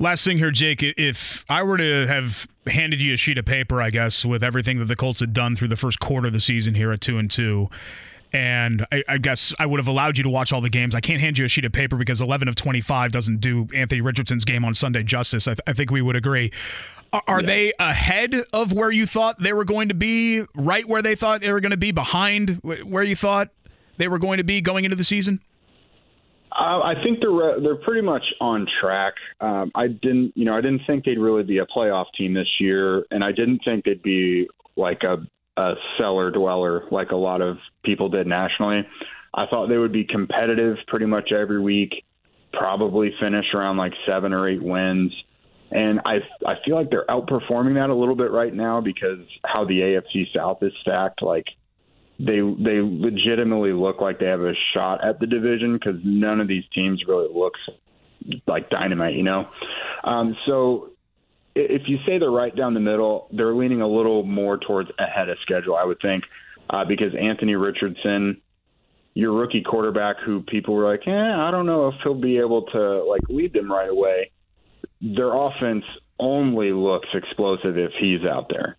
[0.00, 0.82] Last thing here, Jake.
[0.82, 4.78] If I were to have handed you a sheet of paper, I guess, with everything
[4.78, 7.18] that the Colts had done through the first quarter of the season here at two
[7.18, 7.68] and two,
[8.32, 10.94] and I, I, guess I would have allowed you to watch all the games.
[10.94, 14.00] I can't hand you a sheet of paper because 11 of 25 doesn't do Anthony
[14.00, 15.48] Richardson's game on Sunday justice.
[15.48, 16.52] I, th- I think we would agree.
[17.12, 17.46] Are, are yeah.
[17.46, 20.44] they ahead of where you thought they were going to be?
[20.54, 21.90] Right where they thought they were going to be?
[21.90, 23.50] Behind where you thought
[23.96, 25.40] they were going to be going into the season?
[26.52, 29.14] Uh, I think they're they're pretty much on track.
[29.40, 32.48] Um, I didn't, you know, I didn't think they'd really be a playoff team this
[32.58, 35.18] year, and I didn't think they'd be like a
[35.58, 38.86] a cellar dweller like a lot of people did nationally.
[39.34, 42.04] I thought they would be competitive pretty much every week,
[42.52, 45.12] probably finish around like seven or eight wins.
[45.70, 49.64] And I I feel like they're outperforming that a little bit right now because how
[49.64, 51.22] the AFC South is stacked.
[51.22, 51.44] Like
[52.18, 56.48] they they legitimately look like they have a shot at the division because none of
[56.48, 57.60] these teams really looks
[58.46, 59.48] like dynamite, you know.
[60.04, 60.90] Um, so
[61.58, 65.28] if you say they're right down the middle, they're leaning a little more towards ahead
[65.28, 66.24] of schedule, I would think,
[66.70, 68.40] uh, because Anthony Richardson,
[69.14, 72.62] your rookie quarterback, who people were like, eh, I don't know if he'll be able
[72.66, 74.30] to like lead them right away.
[75.00, 75.84] Their offense
[76.18, 78.76] only looks explosive if he's out there.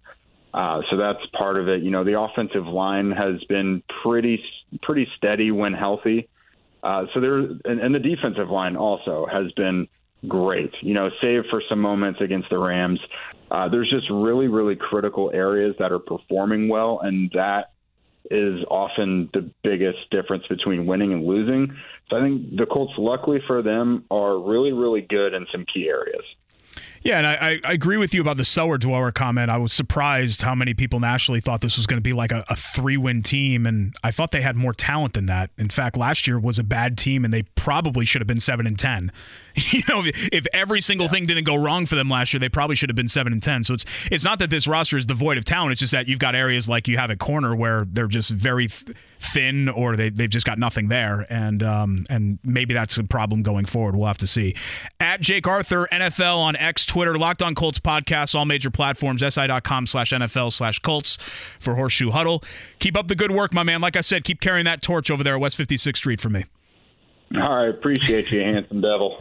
[0.53, 1.83] Uh, so that's part of it.
[1.83, 4.43] You know, the offensive line has been pretty
[4.81, 6.27] pretty steady when healthy.
[6.81, 9.87] Uh, so there, and, and the defensive line also has been
[10.27, 10.73] great.
[10.81, 12.99] You know, save for some moments against the Rams.
[13.51, 17.71] Uh, there's just really, really critical areas that are performing well, and that
[18.29, 21.75] is often the biggest difference between winning and losing.
[22.09, 25.87] So I think the Colts, luckily for them, are really, really good in some key
[25.87, 26.23] areas.
[27.01, 29.49] Yeah, and I, I agree with you about the cellar dweller comment.
[29.49, 32.43] I was surprised how many people nationally thought this was going to be like a,
[32.49, 35.49] a three win team, and I thought they had more talent than that.
[35.57, 38.67] In fact, last year was a bad team, and they probably should have been seven
[38.67, 39.11] and ten.
[39.79, 41.11] You know, if every single yeah.
[41.11, 43.41] thing didn't go wrong for them last year, they probably should have been seven and
[43.41, 43.63] ten.
[43.63, 45.73] So it's it's not that this roster is devoid of talent.
[45.73, 48.67] It's just that you've got areas like you have at corner where they're just very
[48.67, 53.43] thin, or they they've just got nothing there, and um and maybe that's a problem
[53.43, 53.95] going forward.
[53.95, 54.55] We'll have to see.
[54.99, 59.87] At Jake Arthur NFL on X, Twitter, Locked On Colts podcast, all major platforms, si.com
[59.87, 61.17] slash NFL slash Colts
[61.59, 62.43] for Horseshoe Huddle.
[62.79, 63.81] Keep up the good work, my man.
[63.81, 66.45] Like I said, keep carrying that torch over there at West 56th Street for me.
[67.35, 67.69] All right.
[67.69, 69.19] Appreciate you, handsome devil.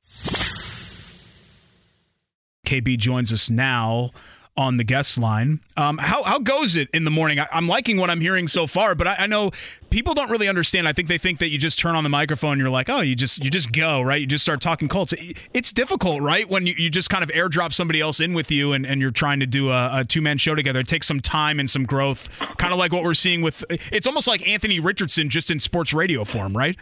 [2.67, 4.11] KB joins us now
[4.59, 5.61] on the guest line.
[5.77, 7.39] Um, how, how goes it in the morning?
[7.39, 9.53] I, am liking what I'm hearing so far, but I, I, know
[9.89, 10.89] people don't really understand.
[10.89, 13.01] I think they think that you just turn on the microphone and you're like, oh,
[13.01, 14.21] you just you just go, right?
[14.21, 15.15] You just start talking Colts.
[15.55, 16.49] It's difficult, right?
[16.49, 19.13] When you, you just kind of airdrop somebody else in with you and, and you're
[19.13, 20.81] trying to do a, a two man show together.
[20.81, 24.09] It takes some time and some growth, kind of like what we're seeing with it's
[24.09, 26.77] almost like Anthony Richardson just in sports radio form, right?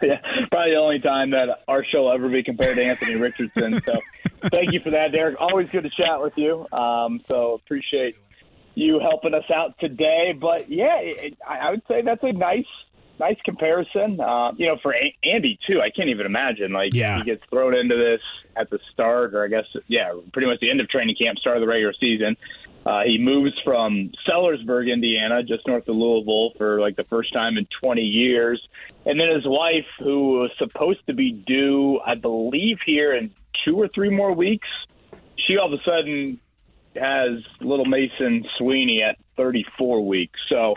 [0.02, 3.80] yeah, probably the only time that our show will ever be compared to Anthony Richardson.
[3.82, 3.98] So
[4.50, 5.40] thank you for that, Derek.
[5.40, 6.66] Always good to chat with you.
[6.72, 8.16] Um, so appreciate
[8.74, 10.34] you helping us out today.
[10.38, 12.64] But yeah, it, I would say that's a nice,
[13.18, 14.20] nice comparison.
[14.20, 15.80] Uh, you know, for a- Andy too.
[15.82, 17.18] I can't even imagine like yeah.
[17.18, 18.20] he gets thrown into this
[18.56, 21.56] at the start, or I guess yeah, pretty much the end of training camp, start
[21.56, 22.36] of the regular season.
[22.84, 27.58] Uh, he moves from Sellersburg, Indiana, just north of Louisville, for like the first time
[27.58, 28.66] in 20 years.
[29.04, 33.32] And then his wife, who was supposed to be due, I believe, here in
[33.64, 34.68] two or three more weeks,
[35.36, 36.40] she all of a sudden
[36.96, 40.38] has little Mason Sweeney at 34 weeks.
[40.48, 40.74] So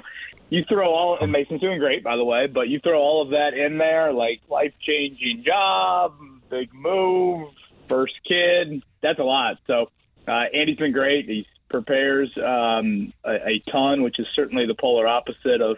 [0.49, 3.29] you throw all, and Mason's doing great, by the way, but you throw all of
[3.29, 6.13] that in there, like life changing job,
[6.49, 7.49] big move,
[7.87, 8.83] first kid.
[9.01, 9.57] That's a lot.
[9.67, 9.89] So
[10.27, 11.27] uh, Andy's been great.
[11.27, 15.77] He's prepares um, a, a, ton, which is certainly the polar opposite of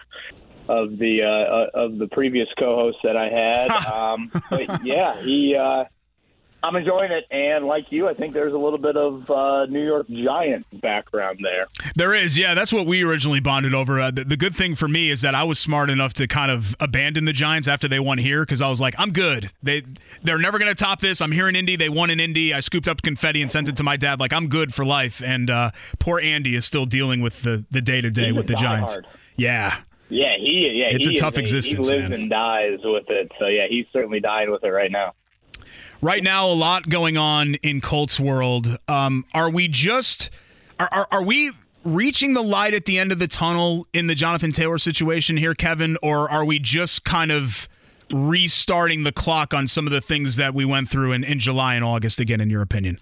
[0.67, 3.71] of the uh, uh of the previous co-host that I had.
[3.93, 5.86] um, but yeah, he uh,
[6.65, 9.86] I'm enjoying it, and like you, I think there's a little bit of uh, New
[9.86, 11.67] York Giant background there.
[11.95, 12.56] There is, yeah.
[12.56, 13.99] That's what we originally bonded over.
[13.99, 16.49] Uh, the, the, good thing for me is that I was smart enough to kind
[16.49, 19.51] of abandon the Giants after they won here because I was like, I'm good.
[19.62, 19.84] They
[20.23, 21.21] they're never going to top this.
[21.21, 21.75] I'm here in Indy.
[21.75, 22.51] They won in Indy.
[22.51, 24.19] I scooped up confetti and sent it to my dad.
[24.19, 25.21] Like I'm good for life.
[25.21, 28.56] And uh, poor Andy is still dealing with the the day to day with the
[28.56, 28.93] Giants.
[28.93, 29.08] Hard.
[29.36, 29.82] Yeah.
[30.10, 31.88] Yeah, he yeah it's he a tough is, existence.
[31.88, 32.21] He lives man.
[32.21, 33.32] and dies with it.
[33.38, 35.13] So yeah, he's certainly dying with it right now
[36.01, 38.78] right now a lot going on in Colts world.
[38.88, 40.30] Um, are we just
[40.80, 41.51] are, are, are we
[41.84, 45.54] reaching the light at the end of the tunnel in the Jonathan Taylor situation here,
[45.54, 47.69] Kevin, or are we just kind of
[48.12, 51.75] restarting the clock on some of the things that we went through in, in July
[51.75, 52.97] and August again, in your opinion?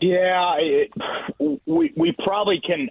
[0.00, 0.90] Yeah, it,
[1.66, 2.90] we we probably can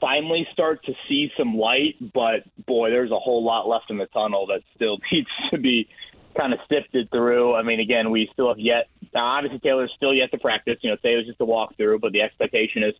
[0.00, 4.06] finally start to see some light, but boy, there's a whole lot left in the
[4.06, 5.88] tunnel that still needs to be
[6.36, 7.54] kind of sifted through.
[7.54, 8.88] I mean, again, we still have yet.
[9.14, 10.76] Obviously, Taylor's still yet to practice.
[10.82, 12.94] You know, today was just a walkthrough, but the expectation is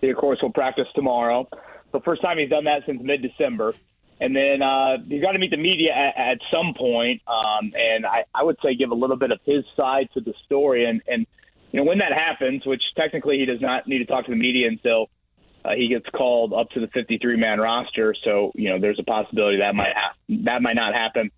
[0.00, 1.48] he, of course, will practice tomorrow.
[1.92, 3.74] The first time he's done that since mid-December.
[4.20, 7.22] And then uh, he's got to meet the media at, at some point.
[7.28, 10.34] Um, and I, I would say give a little bit of his side to the
[10.44, 10.84] story.
[10.84, 11.26] And, and
[11.70, 14.36] you know, when that happens, which technically he does not need to talk to the
[14.36, 15.08] media until
[15.64, 18.14] uh, he gets called up to the 53 man roster.
[18.24, 21.30] So, you know, there's a possibility that might ha- that might not happen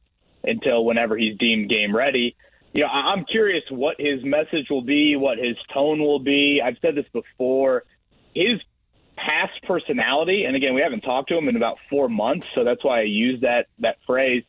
[0.44, 2.36] until whenever he's deemed game ready.
[2.72, 6.60] You know, I'm curious what his message will be, what his tone will be.
[6.64, 7.84] I've said this before.
[8.34, 8.60] His
[9.16, 12.84] past personality, and again, we haven't talked to him in about four months, so that's
[12.84, 14.44] why I use that that phrase.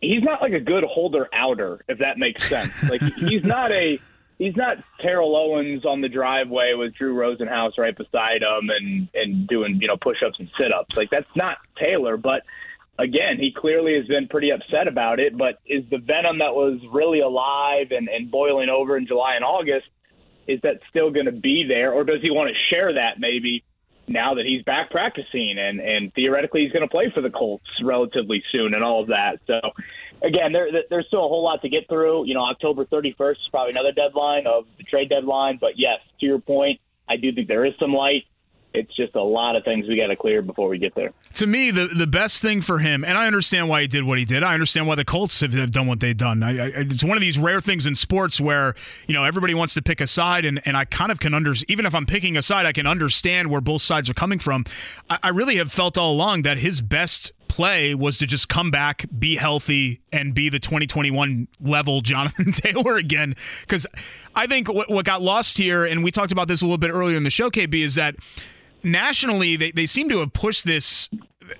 [0.00, 2.72] He's not like a good holder outer, if that makes sense.
[2.88, 3.98] Like he's not a
[4.38, 9.46] he's not Terrell Owens on the driveway with Drew Rosenhaus right beside him and and
[9.46, 10.96] doing you know push ups and sit ups.
[10.96, 12.42] Like that's not Taylor, but
[13.00, 15.36] again, he clearly has been pretty upset about it.
[15.36, 19.44] But is the venom that was really alive and, and boiling over in July and
[19.44, 19.86] August,
[20.46, 21.92] is that still going to be there?
[21.92, 23.64] Or does he want to share that maybe
[24.08, 27.66] now that he's back practicing and, and theoretically he's going to play for the Colts
[27.82, 29.38] relatively soon and all of that?
[29.46, 29.60] So,
[30.22, 32.26] again, there, there's still a whole lot to get through.
[32.26, 35.58] You know, October 31st is probably another deadline of the trade deadline.
[35.60, 38.24] But yes, to your point, I do think there is some light
[38.72, 41.12] it's just a lot of things we got to clear before we get there.
[41.34, 44.18] To me, the the best thing for him, and I understand why he did what
[44.18, 44.42] he did.
[44.42, 46.42] I understand why the Colts have, have done what they've done.
[46.42, 48.74] I, I, it's one of these rare things in sports where
[49.06, 51.54] you know everybody wants to pick a side, and, and I kind of can under
[51.68, 54.64] even if I'm picking a side, I can understand where both sides are coming from.
[55.08, 58.70] I, I really have felt all along that his best play was to just come
[58.70, 63.34] back, be healthy, and be the 2021 level Jonathan Taylor again.
[63.60, 63.86] Because
[64.34, 66.90] I think what, what got lost here, and we talked about this a little bit
[66.90, 68.14] earlier in the show, KB, is that
[68.82, 71.08] nationally they, they seem to have pushed this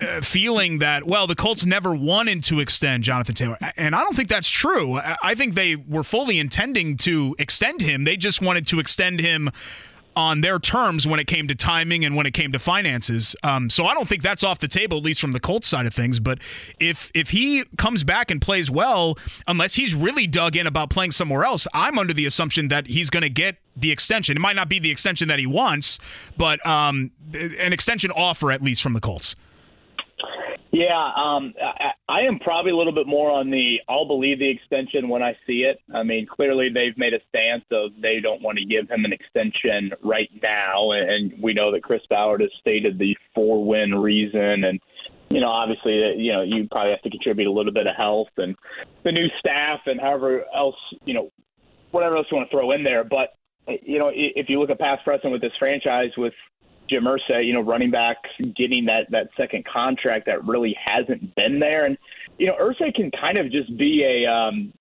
[0.00, 4.14] uh, feeling that well the Colts never wanted to extend Jonathan Taylor and I don't
[4.14, 5.00] think that's true.
[5.22, 8.04] I think they were fully intending to extend him.
[8.04, 9.50] They just wanted to extend him
[10.20, 13.34] on their terms when it came to timing and when it came to finances.
[13.42, 15.86] Um, so I don't think that's off the table, at least from the Colts side
[15.86, 16.20] of things.
[16.20, 16.40] But
[16.78, 19.18] if if he comes back and plays well,
[19.48, 23.08] unless he's really dug in about playing somewhere else, I'm under the assumption that he's
[23.08, 24.36] going to get the extension.
[24.36, 25.98] It might not be the extension that he wants,
[26.36, 29.34] but um, an extension offer at least from the Colts.
[30.72, 34.50] Yeah, um, I, I am probably a little bit more on the I'll believe the
[34.50, 35.80] extension when I see it.
[35.92, 39.12] I mean, clearly they've made a stance of they don't want to give him an
[39.12, 44.64] extension right now, and we know that Chris Ballard has stated the four win reason,
[44.64, 44.80] and
[45.28, 47.96] you know, obviously, uh, you know, you probably have to contribute a little bit of
[47.96, 48.54] health and
[49.04, 51.30] the new staff and however else, you know,
[51.92, 53.04] whatever else you want to throw in there.
[53.04, 53.34] But
[53.82, 56.32] you know, if you look at past precedent with this franchise with
[56.91, 61.59] Jim Irsay, you know, running backs getting that that second contract that really hasn't been
[61.61, 61.97] there, and
[62.38, 64.72] you know, Irsay can kind of just be a um,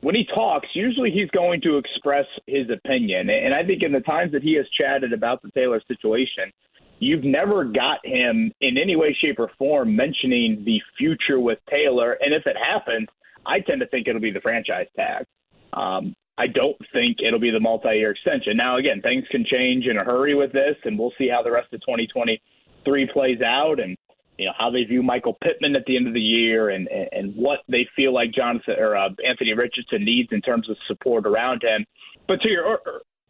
[0.00, 0.68] when he talks.
[0.74, 4.54] Usually, he's going to express his opinion, and I think in the times that he
[4.56, 6.52] has chatted about the Taylor situation,
[6.98, 12.12] you've never got him in any way, shape, or form mentioning the future with Taylor.
[12.20, 13.08] And if it happens,
[13.44, 15.26] I tend to think it'll be the franchise tag.
[15.72, 18.56] Um, I don't think it'll be the multi-year extension.
[18.56, 21.50] Now, again, things can change in a hurry with this, and we'll see how the
[21.50, 23.96] rest of 2023 plays out, and
[24.38, 27.34] you know how they view Michael Pittman at the end of the year, and and
[27.36, 31.62] what they feel like Jonathan or uh, Anthony Richardson needs in terms of support around
[31.62, 31.86] him.
[32.28, 32.80] But to your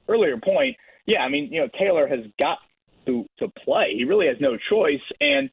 [0.09, 0.77] earlier point,
[1.07, 2.59] yeah, I mean, you know, Taylor has got
[3.07, 3.95] to to play.
[3.97, 5.49] He really has no choice, and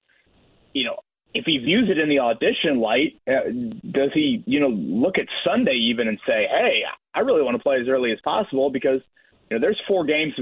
[0.73, 0.97] you know,
[1.33, 3.49] if he views it in the audition light, uh,
[3.91, 7.63] does he, you know, look at Sunday even and say, "Hey, I really want to
[7.63, 9.01] play as early as possible because
[9.49, 10.33] you know there's four games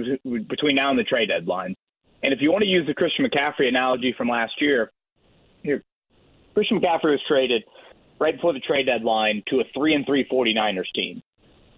[0.48, 1.76] between now and the trade deadline."
[2.24, 4.92] And if you want to use the Christian McCaffrey analogy from last year,
[5.64, 5.84] here,
[6.54, 7.64] Christian McCaffrey was traded
[8.20, 11.24] right before the trade deadline to a three and three 49ers team.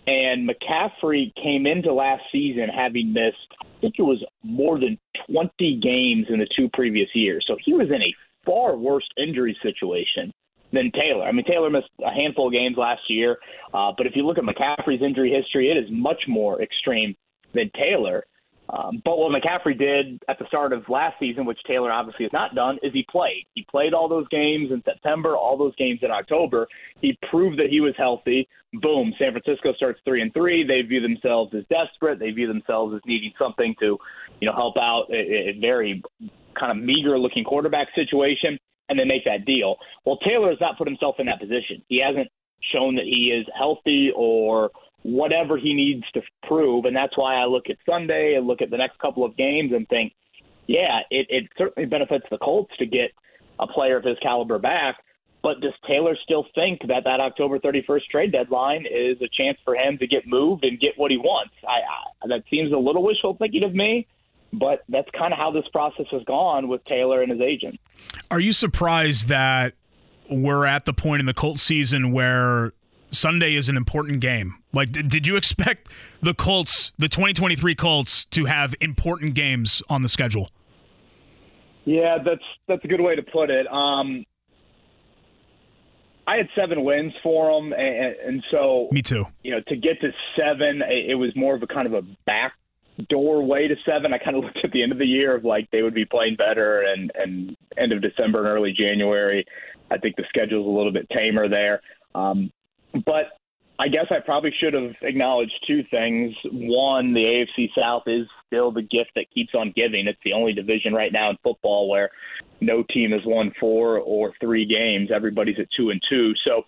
[0.06, 5.00] And McCaffrey came into last season having missed, I think it was more than
[5.32, 7.46] 20 games in the two previous years.
[7.48, 8.14] So he was in a
[8.46, 10.32] far worse injury situation
[10.72, 11.26] than Taylor.
[11.26, 13.38] I mean, Taylor missed a handful of games last year,
[13.74, 17.16] uh, but if you look at McCaffrey's injury history, it is much more extreme
[17.54, 18.26] than Taylor.
[18.70, 22.34] Um, but what McCaffrey did at the start of last season, which Taylor obviously has
[22.34, 23.46] not done, is he played.
[23.54, 26.68] He played all those games in September, all those games in October.
[27.02, 28.48] He proved that he was healthy.
[28.82, 30.66] Boom, San Francisco starts three and three.
[30.66, 32.20] They view themselves as desperate.
[32.20, 33.98] They view themselves as needing something to,
[34.40, 36.02] you know, help out a, a very
[36.60, 38.58] kind of meager looking quarterback situation,
[38.90, 39.76] and they make that deal.
[40.06, 41.84] Well, Taylor has not put himself in that position.
[41.88, 42.30] He hasn't
[42.72, 44.72] shown that he is healthy or
[45.04, 46.86] whatever he needs to prove.
[46.86, 49.72] And that's why I look at Sunday and look at the next couple of games
[49.74, 50.14] and think,
[50.68, 53.12] yeah, it, it certainly benefits the Colts to get
[53.60, 54.96] a player of his caliber back.
[55.42, 59.76] But does Taylor still think that that October 31st trade deadline is a chance for
[59.76, 61.54] him to get moved and get what he wants?
[61.68, 61.82] I,
[62.24, 64.08] I that seems a little wishful thinking of me,
[64.54, 67.80] but that's kind of how this process has gone with Taylor and his agent.
[68.32, 69.74] Are you surprised that
[70.30, 72.74] we're at the point in the Colts season where
[73.14, 74.56] Sunday is an important game.
[74.74, 75.90] Like, did did you expect
[76.22, 80.50] the Colts, the 2023 Colts, to have important games on the schedule?
[81.86, 83.68] Yeah, that's that's a good way to put it.
[83.72, 84.26] Um,
[86.26, 89.26] I had seven wins for them, and, and, so me too.
[89.44, 92.63] You know, to get to seven, it was more of a kind of a backdoor
[93.44, 94.14] way to seven.
[94.14, 96.06] I kind of looked at the end of the year of like they would be
[96.06, 99.46] playing better, and and end of December and early January.
[99.92, 101.82] I think the schedule's a little bit tamer there.
[102.16, 102.52] Um,
[103.06, 103.40] but
[103.80, 106.34] I guess I probably should have acknowledged two things.
[106.52, 110.08] One, the AFC South is still the gift that keeps on giving.
[110.08, 112.12] It's the only division right now in football where
[112.62, 115.10] no team has won four or three games.
[115.14, 116.34] Everybody's at two and two.
[116.46, 116.64] So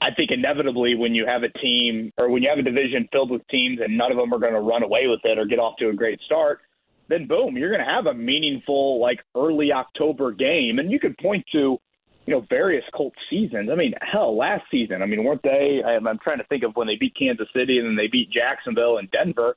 [0.00, 3.30] I think inevitably when you have a team or when you have a division filled
[3.30, 5.58] with teams and none of them are going to run away with it or get
[5.58, 6.60] off to a great start,
[7.08, 10.78] then boom, you're going to have a meaningful like early October game.
[10.78, 11.78] And you could point to
[12.26, 13.70] you know, various Colts seasons.
[13.72, 15.82] I mean, hell, last season, I mean, weren't they?
[15.84, 18.98] I'm, trying to think of when they beat Kansas City and then they beat Jacksonville
[18.98, 19.56] and Denver.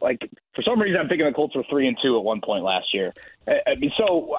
[0.00, 0.20] like
[0.54, 2.86] for some reason I'm thinking the Colts were three and two at one point last
[2.94, 3.12] year.
[3.46, 4.36] I mean, so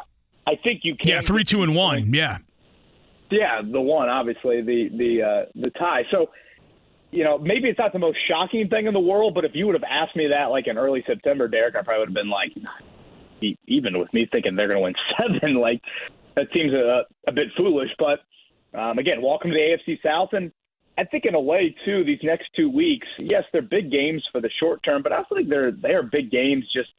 [0.48, 1.10] I think you can.
[1.10, 2.14] Yeah, three, two, and one.
[2.14, 2.40] Yeah.
[3.30, 6.04] Yeah, the one obviously the the uh, the tie.
[6.12, 6.28] So
[7.12, 9.66] you know, maybe it's not the most shocking thing in the world, but if you
[9.66, 12.30] would have asked me that like in early September, Derek, I probably would have been
[12.30, 12.52] like,
[13.68, 14.96] even with me thinking they're going to win
[15.42, 15.82] seven, like
[16.36, 17.90] that seems a, a bit foolish.
[17.98, 18.20] But
[18.78, 20.52] um, again, welcome to the AFC South, and
[20.98, 24.42] I think in a way too, these next two weeks, yes, they're big games for
[24.42, 26.90] the short term, but I also think they're they are big games just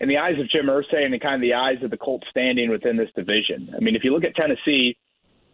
[0.00, 2.26] in the eyes of Jim Irsay and in kind of the eyes of the Colts
[2.30, 3.72] standing within this division.
[3.76, 4.96] I mean, if you look at Tennessee,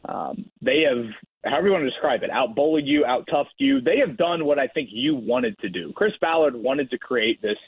[0.08, 1.04] um, they have
[1.44, 3.80] however you want to describe it, out bullied you, out toughed you.
[3.80, 5.92] They have done what I think you wanted to do.
[5.94, 7.58] Chris Ballard wanted to create this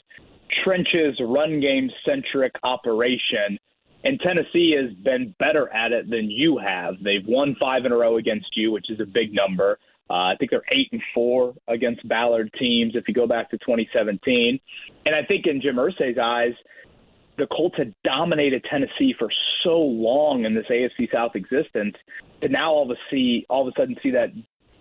[0.63, 3.57] trenches, run game centric operation.
[4.03, 6.95] And Tennessee has been better at it than you have.
[7.03, 9.77] They've won five in a row against you, which is a big number.
[10.09, 13.57] Uh, I think they're eight and four against Ballard teams if you go back to
[13.59, 14.59] 2017.
[15.05, 16.53] And I think in Jim Irsay's eyes,
[17.37, 19.29] the Colts had dominated Tennessee for
[19.63, 21.95] so long in this AFC South existence,
[22.41, 24.29] and now all of a see all of a sudden see that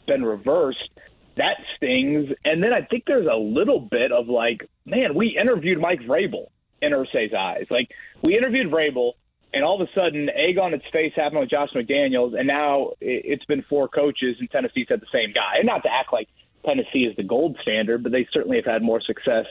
[0.06, 0.90] been reversed.
[1.36, 2.28] That stings.
[2.44, 6.48] And then I think there's a little bit of like, man, we interviewed Mike Vrabel
[6.82, 7.66] in Irsay's eyes.
[7.70, 7.90] Like
[8.22, 9.12] we interviewed Vrabel,
[9.54, 12.90] and all of a sudden, egg on its face happened with Josh McDaniels, and now
[13.00, 15.58] it's been four coaches, and Tennessee's had the same guy.
[15.58, 16.28] And not to act like
[16.64, 19.46] Tennessee is the gold standard, but they certainly have had more success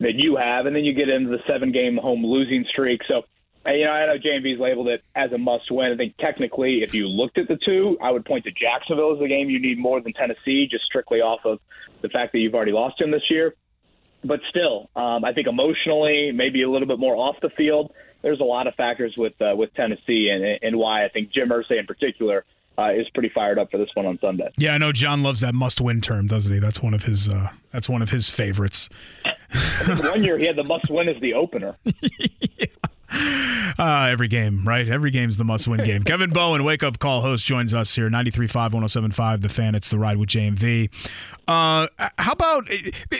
[0.00, 3.02] that you have, and then you get into the seven game home losing streak.
[3.06, 3.22] So,
[3.66, 5.92] you know, I know JMV's labeled it as a must win.
[5.92, 9.20] I think technically, if you looked at the two, I would point to Jacksonville as
[9.20, 11.60] the game you need more than Tennessee, just strictly off of
[12.00, 13.54] the fact that you've already lost him this year.
[14.24, 17.92] But still, um, I think emotionally, maybe a little bit more off the field.
[18.22, 21.48] There's a lot of factors with uh, with Tennessee, and, and why I think Jim
[21.48, 22.44] Irsay in particular
[22.78, 24.50] uh, is pretty fired up for this one on Sunday.
[24.56, 26.58] Yeah, I know John loves that must-win term, doesn't he?
[26.58, 27.28] That's one of his.
[27.28, 28.88] Uh, that's one of his favorites.
[29.86, 31.76] One year he had the must-win as the opener.
[31.84, 32.66] yeah.
[33.78, 34.86] Uh, every game, right?
[34.88, 36.02] Every game's the must-win game.
[36.04, 38.08] Kevin Bowen, wake up call host, joins us here.
[38.08, 39.74] 93.5, 107.5, The Fan.
[39.74, 40.90] It's the ride with JMV.
[41.48, 41.88] Uh,
[42.18, 42.68] how about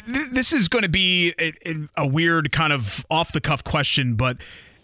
[0.07, 0.53] this?
[0.53, 1.53] Is going to be a,
[1.97, 4.37] a weird kind of off-the-cuff question, but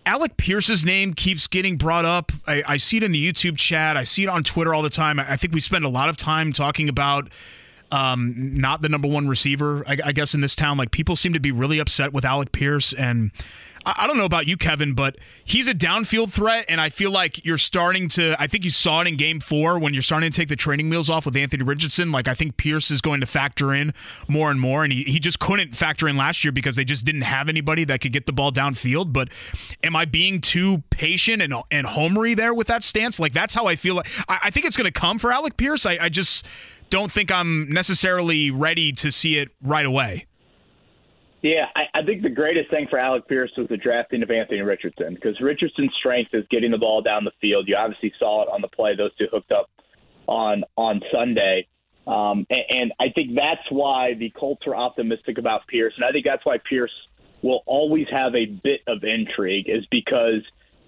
[0.07, 2.33] Alec Pierce's name keeps getting brought up.
[2.47, 3.97] I, I, see it in the YouTube chat.
[3.97, 5.19] I see it on Twitter all the time.
[5.19, 7.29] I, think we spend a lot of time talking about
[7.91, 10.77] um, not the number one receiver, I, I, guess, in this town.
[10.79, 13.31] Like people seem to be really upset with Alec Pierce, and
[13.89, 17.45] I don't know about you, Kevin, but he's a downfield threat, and I feel like
[17.45, 18.35] you're starting to.
[18.37, 20.91] I think you saw it in Game Four when you're starting to take the training
[20.91, 22.11] wheels off with Anthony Richardson.
[22.11, 23.93] Like I think Pierce is going to factor in
[24.27, 27.05] more and more, and he, he just couldn't factor in last year because they just
[27.05, 29.13] didn't have anybody that could get the ball downfield.
[29.13, 29.29] But
[29.85, 33.21] am I being too patient and and homery there with that stance?
[33.21, 33.95] Like that's how I feel.
[33.95, 35.87] Like, I, I think it's going to come for Alec Pierce.
[35.87, 36.45] I, I just
[36.91, 40.27] don't think I'm necessarily ready to see it right away.
[41.43, 44.63] Yeah, I, I think the greatest thing for Alec Pierce was the drafting of Anthony
[44.63, 47.69] Richardson because Richardson's strength is getting the ball down the field.
[47.69, 49.71] You obviously saw it on the play; those two hooked up
[50.27, 51.69] on on Sunday,
[52.07, 56.11] um, and, and I think that's why the Colts are optimistic about Pierce, and I
[56.11, 56.93] think that's why Pierce
[57.43, 60.43] will always have a bit of intrigue, is because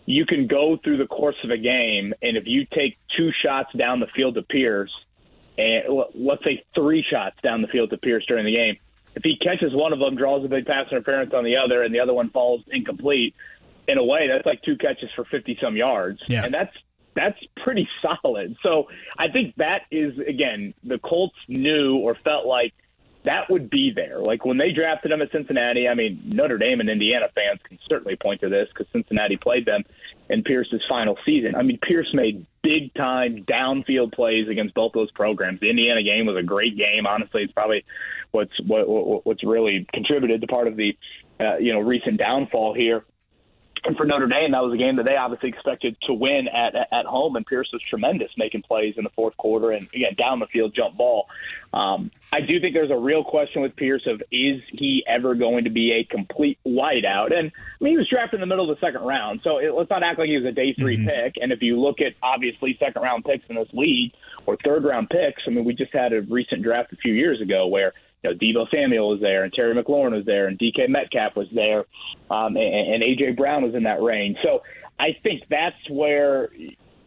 [0.07, 3.71] you can go through the course of a game, and if you take two shots
[3.77, 4.91] down the field to Pierce,
[5.59, 8.77] and let's say three shots down the field to Pierce during the game
[9.19, 11.93] if he catches one of them, draws a big pass interference on the other, and
[11.93, 13.35] the other one falls incomplete,
[13.89, 16.21] in a way, that's like two catches for 50 some yards.
[16.29, 16.45] Yeah.
[16.45, 16.75] And that's
[17.15, 17.89] that's pretty
[18.23, 18.57] solid.
[18.63, 18.89] So
[19.19, 22.75] I think that is again the Colts knew or felt like
[23.25, 24.21] that would be there.
[24.21, 27.79] Like when they drafted him at Cincinnati, I mean Notre Dame and Indiana fans can
[27.89, 29.83] certainly point to this because Cincinnati played them
[30.31, 31.55] in Pierce's final season.
[31.55, 35.61] I mean Pierce made big time downfield plays against both those programs.
[35.61, 37.07] The Indiana game was a great game.
[37.07, 37.85] Honestly, it's probably
[38.31, 40.97] what's what, what's really contributed to part of the
[41.41, 43.05] uh, you know recent downfall here.
[43.85, 46.75] And for Notre Dame, that was a game that they obviously expected to win at
[46.75, 50.41] at home, and Pierce was tremendous, making plays in the fourth quarter and again down
[50.41, 51.27] the field jump ball.
[51.73, 55.65] Um, I do think there's a real question with Pierce of is he ever going
[55.65, 57.37] to be a complete wideout?
[57.37, 59.73] And I mean, he was drafted in the middle of the second round, so it,
[59.75, 61.09] let's not act like he was a day 3 mm-hmm.
[61.09, 61.35] pick.
[61.41, 64.13] And if you look at obviously second round picks in this league
[64.47, 67.41] or third round picks, I mean, we just had a recent draft a few years
[67.41, 67.93] ago where
[68.23, 71.49] you know, Deebo Samuel was there, and Terry McLaurin was there, and DK Metcalf was
[71.55, 71.85] there,
[72.31, 74.37] um, and, and AJ Brown was in that range.
[74.43, 74.63] So
[74.99, 76.51] I think that's where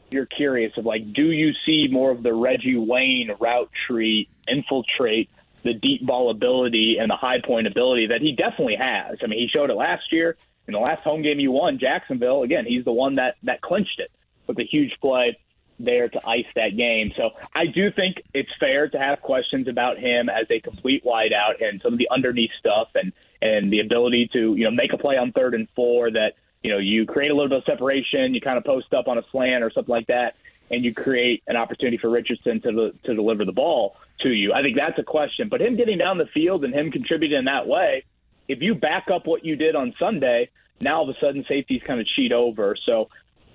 [0.09, 5.29] you're curious of like, do you see more of the Reggie Wayne route tree infiltrate
[5.63, 9.17] the deep ball ability and the high point ability that he definitely has?
[9.23, 10.37] I mean, he showed it last year
[10.67, 12.43] in the last home game you won, Jacksonville.
[12.43, 14.11] Again, he's the one that that clinched it
[14.47, 15.37] with a huge play
[15.85, 17.11] there to ice that game.
[17.15, 21.61] So I do think it's fair to have questions about him as a complete wideout
[21.61, 23.11] and some of the underneath stuff and
[23.41, 26.71] and the ability to you know make a play on third and four that you
[26.71, 29.23] know you create a little bit of separation, you kind of post up on a
[29.31, 30.35] slant or something like that,
[30.69, 34.53] and you create an opportunity for Richardson to to deliver the ball to you.
[34.53, 35.49] I think that's a question.
[35.49, 38.05] But him getting down the field and him contributing in that way,
[38.47, 41.81] if you back up what you did on Sunday, now all of a sudden safeties
[41.85, 42.75] kind of cheat over.
[42.85, 43.09] So.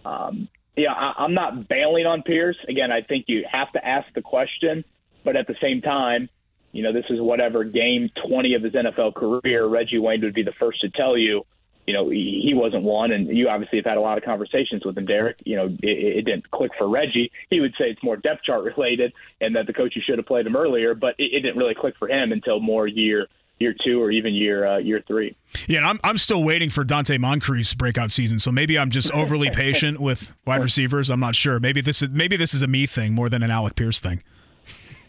[0.05, 2.57] Um, yeah, I, I'm not bailing on Pierce.
[2.68, 4.85] Again, I think you have to ask the question,
[5.24, 6.29] but at the same time,
[6.72, 9.66] you know, this is whatever game 20 of his NFL career.
[9.66, 11.47] Reggie Wayne would be the first to tell you,
[11.87, 13.12] you know, he, he wasn't one.
[13.12, 15.39] And you obviously have had a lot of conversations with him, Derek.
[15.45, 17.33] You know, it, it didn't click for Reggie.
[17.49, 20.47] He would say it's more depth chart related and that the coaches should have played
[20.47, 23.27] him earlier, but it, it didn't really click for him until more year
[23.59, 25.36] year two or even year uh, year three.
[25.66, 28.38] Yeah, and I'm I'm still waiting for Donte Moncrief's breakout season.
[28.38, 31.11] So maybe I'm just overly patient with wide receivers.
[31.11, 31.59] I'm not sure.
[31.61, 34.22] Maybe this is maybe this is a me thing more than an Alec Pierce thing.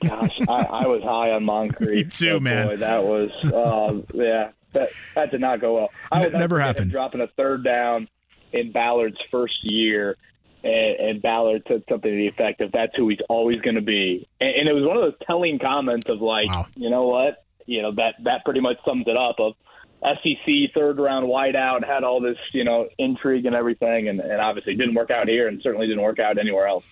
[0.01, 1.89] Gosh, I, I was high on Moncrief.
[1.89, 2.67] Me too, oh, man.
[2.67, 4.51] Boy, that was uh, yeah.
[4.73, 5.89] That that did not go well.
[6.11, 6.91] I was never happened.
[6.91, 8.07] Dropping a third down
[8.51, 10.17] in Ballard's first year,
[10.63, 13.81] and, and Ballard said something to the effect of "That's who he's always going to
[13.81, 16.67] be," and, and, it was one of those telling comments of like, wow.
[16.75, 19.35] you know what, you know that that pretty much sums it up.
[19.39, 19.53] Of
[20.01, 24.75] SEC third round wideout had all this you know intrigue and everything, and, and obviously
[24.75, 26.83] didn't work out here, and certainly didn't work out anywhere else.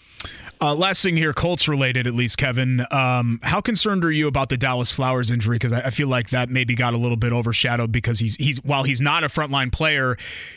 [0.62, 2.86] Uh, last thing here, Colts related, at least, Kevin.
[2.90, 5.56] Um, how concerned are you about the Dallas Flowers injury?
[5.56, 8.64] Because I, I, feel like that maybe got a little bit overshadowed because he's he's
[8.64, 10.16] while he's not a frontline player,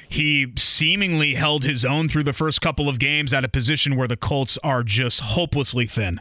[0.09, 4.09] he seemingly held his own through the first couple of games at a position where
[4.09, 6.21] the Colts are just hopelessly thin.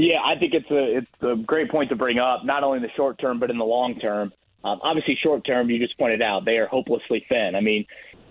[0.00, 2.82] Yeah, I think it's a it's a great point to bring up, not only in
[2.82, 4.32] the short term but in the long term.
[4.64, 7.52] Um, obviously, short term, you just pointed out they are hopelessly thin.
[7.54, 7.84] I mean,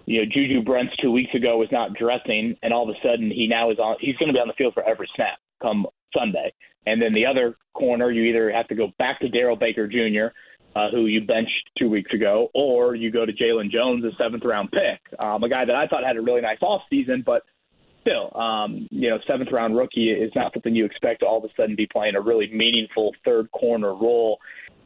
[0.08, 3.30] you know, Juju Brents two weeks ago was not dressing, and all of a sudden
[3.30, 3.98] he now is on.
[4.00, 6.52] He's going to be on the field for every snap come Sunday.
[6.88, 10.34] And then the other corner, you either have to go back to Darrell Baker Jr.,
[10.76, 14.44] uh, who you benched two weeks ago, or you go to Jaylon Jones, a seventh
[14.44, 17.44] round pick, um, a guy that I thought had a really nice off season, but
[18.10, 21.44] still, um, you know, seventh round rookie is not something you expect to all of
[21.44, 24.40] a sudden be playing a really meaningful third corner role.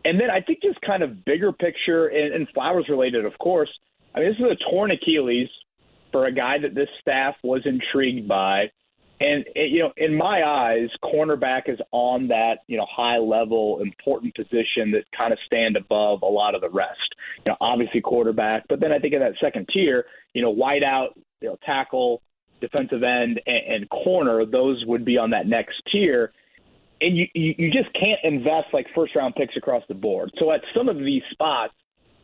[0.05, 3.69] And then I think just kind of bigger picture and, and Flowers related, of course.
[4.13, 5.49] I mean, this is a torn Achilles
[6.11, 8.65] for a guy that this staff was intrigued by.
[9.19, 14.35] And you know, in my eyes, cornerback is on that you know high level, important
[14.35, 16.99] position that kind of stand above a lot of the rest.
[17.45, 21.09] You know, obviously quarterback, but then I think in that second tier, you know, wideout,
[21.39, 22.21] you know, tackle,
[22.63, 26.31] defensive end, and, and corner, those would be on that next tier.
[27.01, 30.31] And you, you you just can't invest like first round picks across the board.
[30.39, 31.73] So at some of these spots,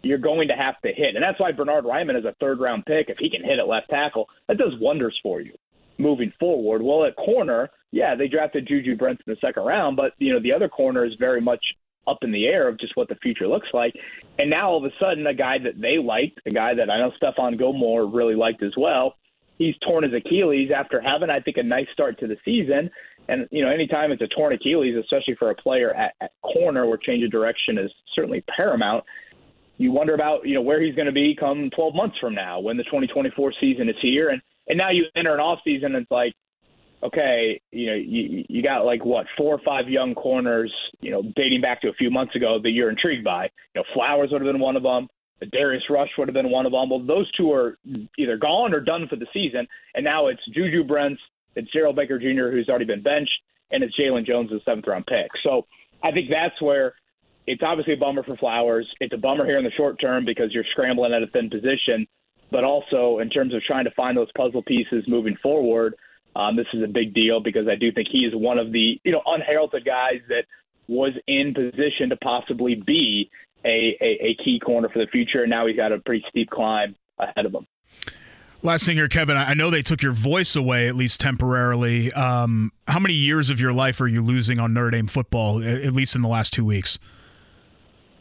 [0.02, 1.16] you're going to have to hit.
[1.16, 3.10] And that's why Bernhard Raimann is a third round pick.
[3.10, 5.54] If he can hit at left tackle, that does wonders for you
[6.00, 6.82] moving forward.
[6.82, 10.40] Well, at corner, yeah, they drafted Juju Brents in the second round, but you know
[10.42, 11.64] the other corner is very much
[12.08, 13.94] up in the air of just what the future looks like.
[14.40, 17.00] And now all of a sudden, a guy that they liked, a guy that I
[17.00, 19.16] know Stephon Gilmore really liked as well,
[19.60, 22.90] he's torn his Achilles after having, I think, a nice start to the season.
[23.28, 26.88] And you know, anytime it's a torn Achilles, especially for a player at, at corner
[26.88, 29.04] where change of direction is certainly paramount,
[29.78, 32.60] you wonder about you know where he's going to be come 12 months from now
[32.60, 36.04] when the 2024 season is here, and and now you enter an off season and
[36.04, 36.34] it's like,
[37.04, 41.22] okay, you know you you got like what four or five young corners, you know,
[41.36, 43.44] dating back to a few months ago that you're intrigued by.
[43.76, 45.08] You know, Flowers would have been one of them.
[45.46, 46.90] Darius Rush would have been one of them.
[46.90, 47.78] Well, those two are
[48.18, 51.22] either gone or done for the season, and now it's Juju Brents,
[51.56, 53.32] it's Darrell Baker Jr., who's already been benched,
[53.72, 55.30] and it's Jaylon Jones, the seventh round pick.
[55.44, 55.66] So
[56.04, 56.94] I think that's where
[57.48, 58.88] it's obviously a bummer for Flowers.
[59.00, 62.08] It's a bummer here in the short term because you're scrambling at a thin position,
[62.52, 65.96] but also in terms of trying to find those puzzle pieces moving forward,
[66.36, 69.00] um, this is a big deal because I do think he is one of the
[69.04, 70.46] you know unheralded guys that
[70.88, 73.30] was in position to possibly be
[73.66, 76.50] a, a, a key corner for the future, and now he's got a pretty steep
[76.50, 77.68] climb ahead of him.
[78.62, 79.38] Last thing here, Kevin.
[79.38, 82.12] I know they took your voice away at least temporarily.
[82.12, 85.94] Um, how many years of your life are you losing on Notre Dame football, at
[85.94, 87.00] least in the last two weeks?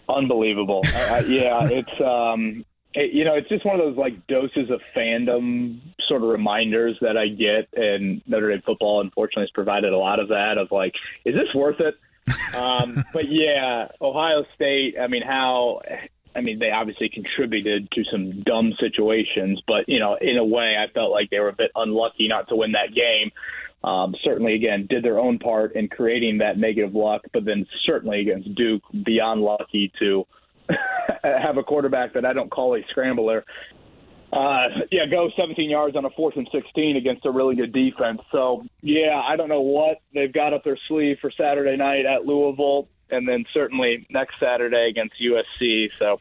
[0.09, 0.83] Unbelievable.
[0.95, 2.65] uh, yeah, it's um,
[2.95, 6.97] it, you know, it's just one of those like doses of fandom sort of reminders
[7.01, 10.57] that I get, and Notre Dame football unfortunately has provided a lot of that.
[10.57, 11.97] Of like, is this worth it?
[12.55, 14.97] Um, but yeah, Ohio State.
[15.01, 15.81] I mean, how?
[16.37, 20.77] I mean, they obviously contributed to some dumb situations, but you know, in a way,
[20.79, 23.33] I felt like they were a bit unlucky not to win that game
[23.85, 28.21] um, certainly again did their own part in creating that negative luck, but then certainly
[28.21, 30.27] against Duke, beyond lucky to
[31.23, 33.45] have a quarterback that I don't call a scrambler.
[34.33, 38.21] Uh, yeah, go 17 yards on a fourth and 16 against a really good defense.
[38.31, 42.27] So yeah, I don't know what they've got up their sleeve for Saturday night at
[42.27, 42.89] Louisville.
[43.11, 45.89] and then certainly next Saturday against USC.
[45.99, 46.21] So,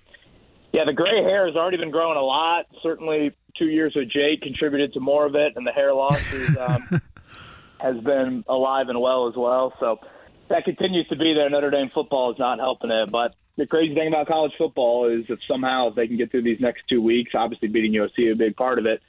[0.73, 2.67] yeah, the gray hair has already been growing a lot.
[2.81, 6.57] Certainly, two years with Jake contributed to more of it, and the hair loss is,
[6.57, 7.01] um,
[7.79, 9.73] has been alive and well as well.
[9.79, 9.99] So
[10.49, 11.49] that continues to be there.
[11.49, 15.25] Notre Dame football is not helping it, but the crazy thing about college football is
[15.29, 18.35] if somehow if they can get through these next two weeks, obviously beating USC a
[18.35, 19.01] big part of it.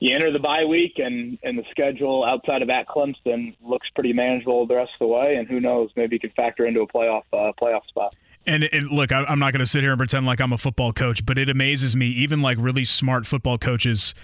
[0.00, 4.12] You enter the bye week, and and the schedule outside of at Clemson looks pretty
[4.12, 5.36] manageable the rest of the way.
[5.36, 8.16] And who knows, maybe you can factor into a playoff uh, playoff spot.
[8.44, 10.58] And it, look, I, I'm not going to sit here and pretend like I'm a
[10.58, 14.14] football coach, but it amazes me, even like really smart football coaches.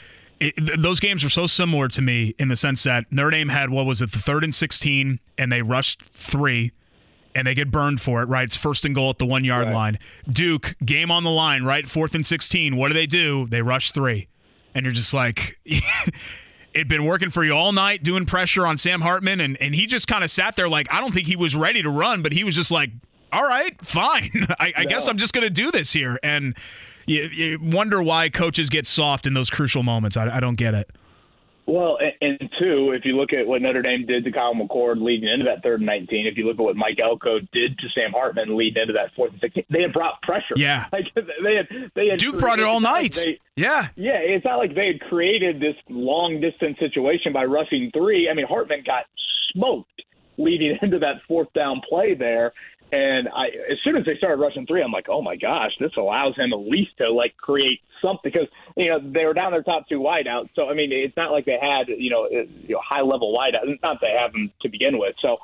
[0.41, 3.71] It, those games are so similar to me in the sense that Notre Dame had
[3.71, 6.73] what was it, the third and 16, and they rushed three
[7.35, 8.45] and they get burned for it, right?
[8.45, 9.75] It's first and goal at the one yard right.
[9.75, 9.99] line.
[10.29, 11.87] Duke, game on the line, right?
[11.87, 12.77] Fourth and 16.
[12.77, 13.47] What do they do?
[13.47, 14.29] They rush three.
[14.75, 15.59] And you're just like,
[16.75, 19.41] it'd been working for you all night doing pressure on Sam Hartman.
[19.41, 21.83] And, and he just kind of sat there like, I don't think he was ready
[21.83, 22.91] to run, but he was just like,
[23.33, 24.31] all right, fine.
[24.59, 26.19] I, I guess I'm just going to do this here.
[26.23, 26.57] And
[27.09, 30.17] you, you, wonder why coaches get soft in those crucial moments.
[30.17, 30.91] I, I don't get it.
[31.69, 35.03] Well, and, and, two, if you look at what Notre Dame did to Kyle McCord
[35.03, 37.89] leading into that third and 19, if you look at what Mike Elko did to
[37.95, 40.55] Sam Hartman leading into that fourth and 16, they had brought pressure.
[40.57, 40.87] Yeah.
[40.93, 43.21] Like they had, they had Duke brought it all night.
[43.23, 43.89] They, yeah.
[43.97, 44.17] Yeah.
[44.17, 48.31] It's not like they had created this long distance situation by rushing three.
[48.31, 49.05] I mean, Hartman got
[49.53, 50.03] smoked
[50.39, 52.53] leading into that fourth down play there.
[52.91, 55.93] And I, as soon as they started rushing three, I'm like, oh my gosh, this
[55.99, 59.63] allows him at least to like create something because you know they were down their
[59.63, 60.51] top two wideouts.
[60.55, 63.69] So I mean, it's not like they had you know, you know high level wideouts.
[63.69, 65.15] It's not they have them to begin with.
[65.21, 65.37] So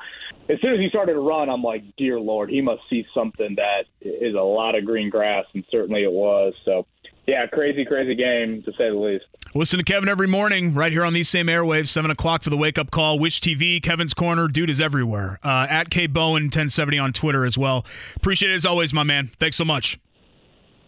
[0.49, 3.57] as soon as he started to run, I'm like, dear Lord, he must see something
[3.57, 6.55] that is a lot of green grass, and certainly it was.
[6.65, 6.87] So
[7.27, 9.25] yeah, crazy, crazy game to say the least.
[9.55, 12.57] Listen to Kevin every morning right here on these same airwaves, 7 o'clock for the
[12.57, 13.19] wake up call.
[13.19, 15.39] Which TV, Kevin's Corner, dude is everywhere.
[15.43, 17.87] Uh, at K Bowen 1070 on Twitter as well.
[18.17, 19.31] Appreciate it as always, my man.
[19.39, 19.99] Thanks so much.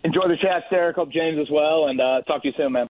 [0.04, 0.96] Enjoy the chat, Derek.
[0.96, 2.84] Hope James as well, and uh, talk to you soon, man.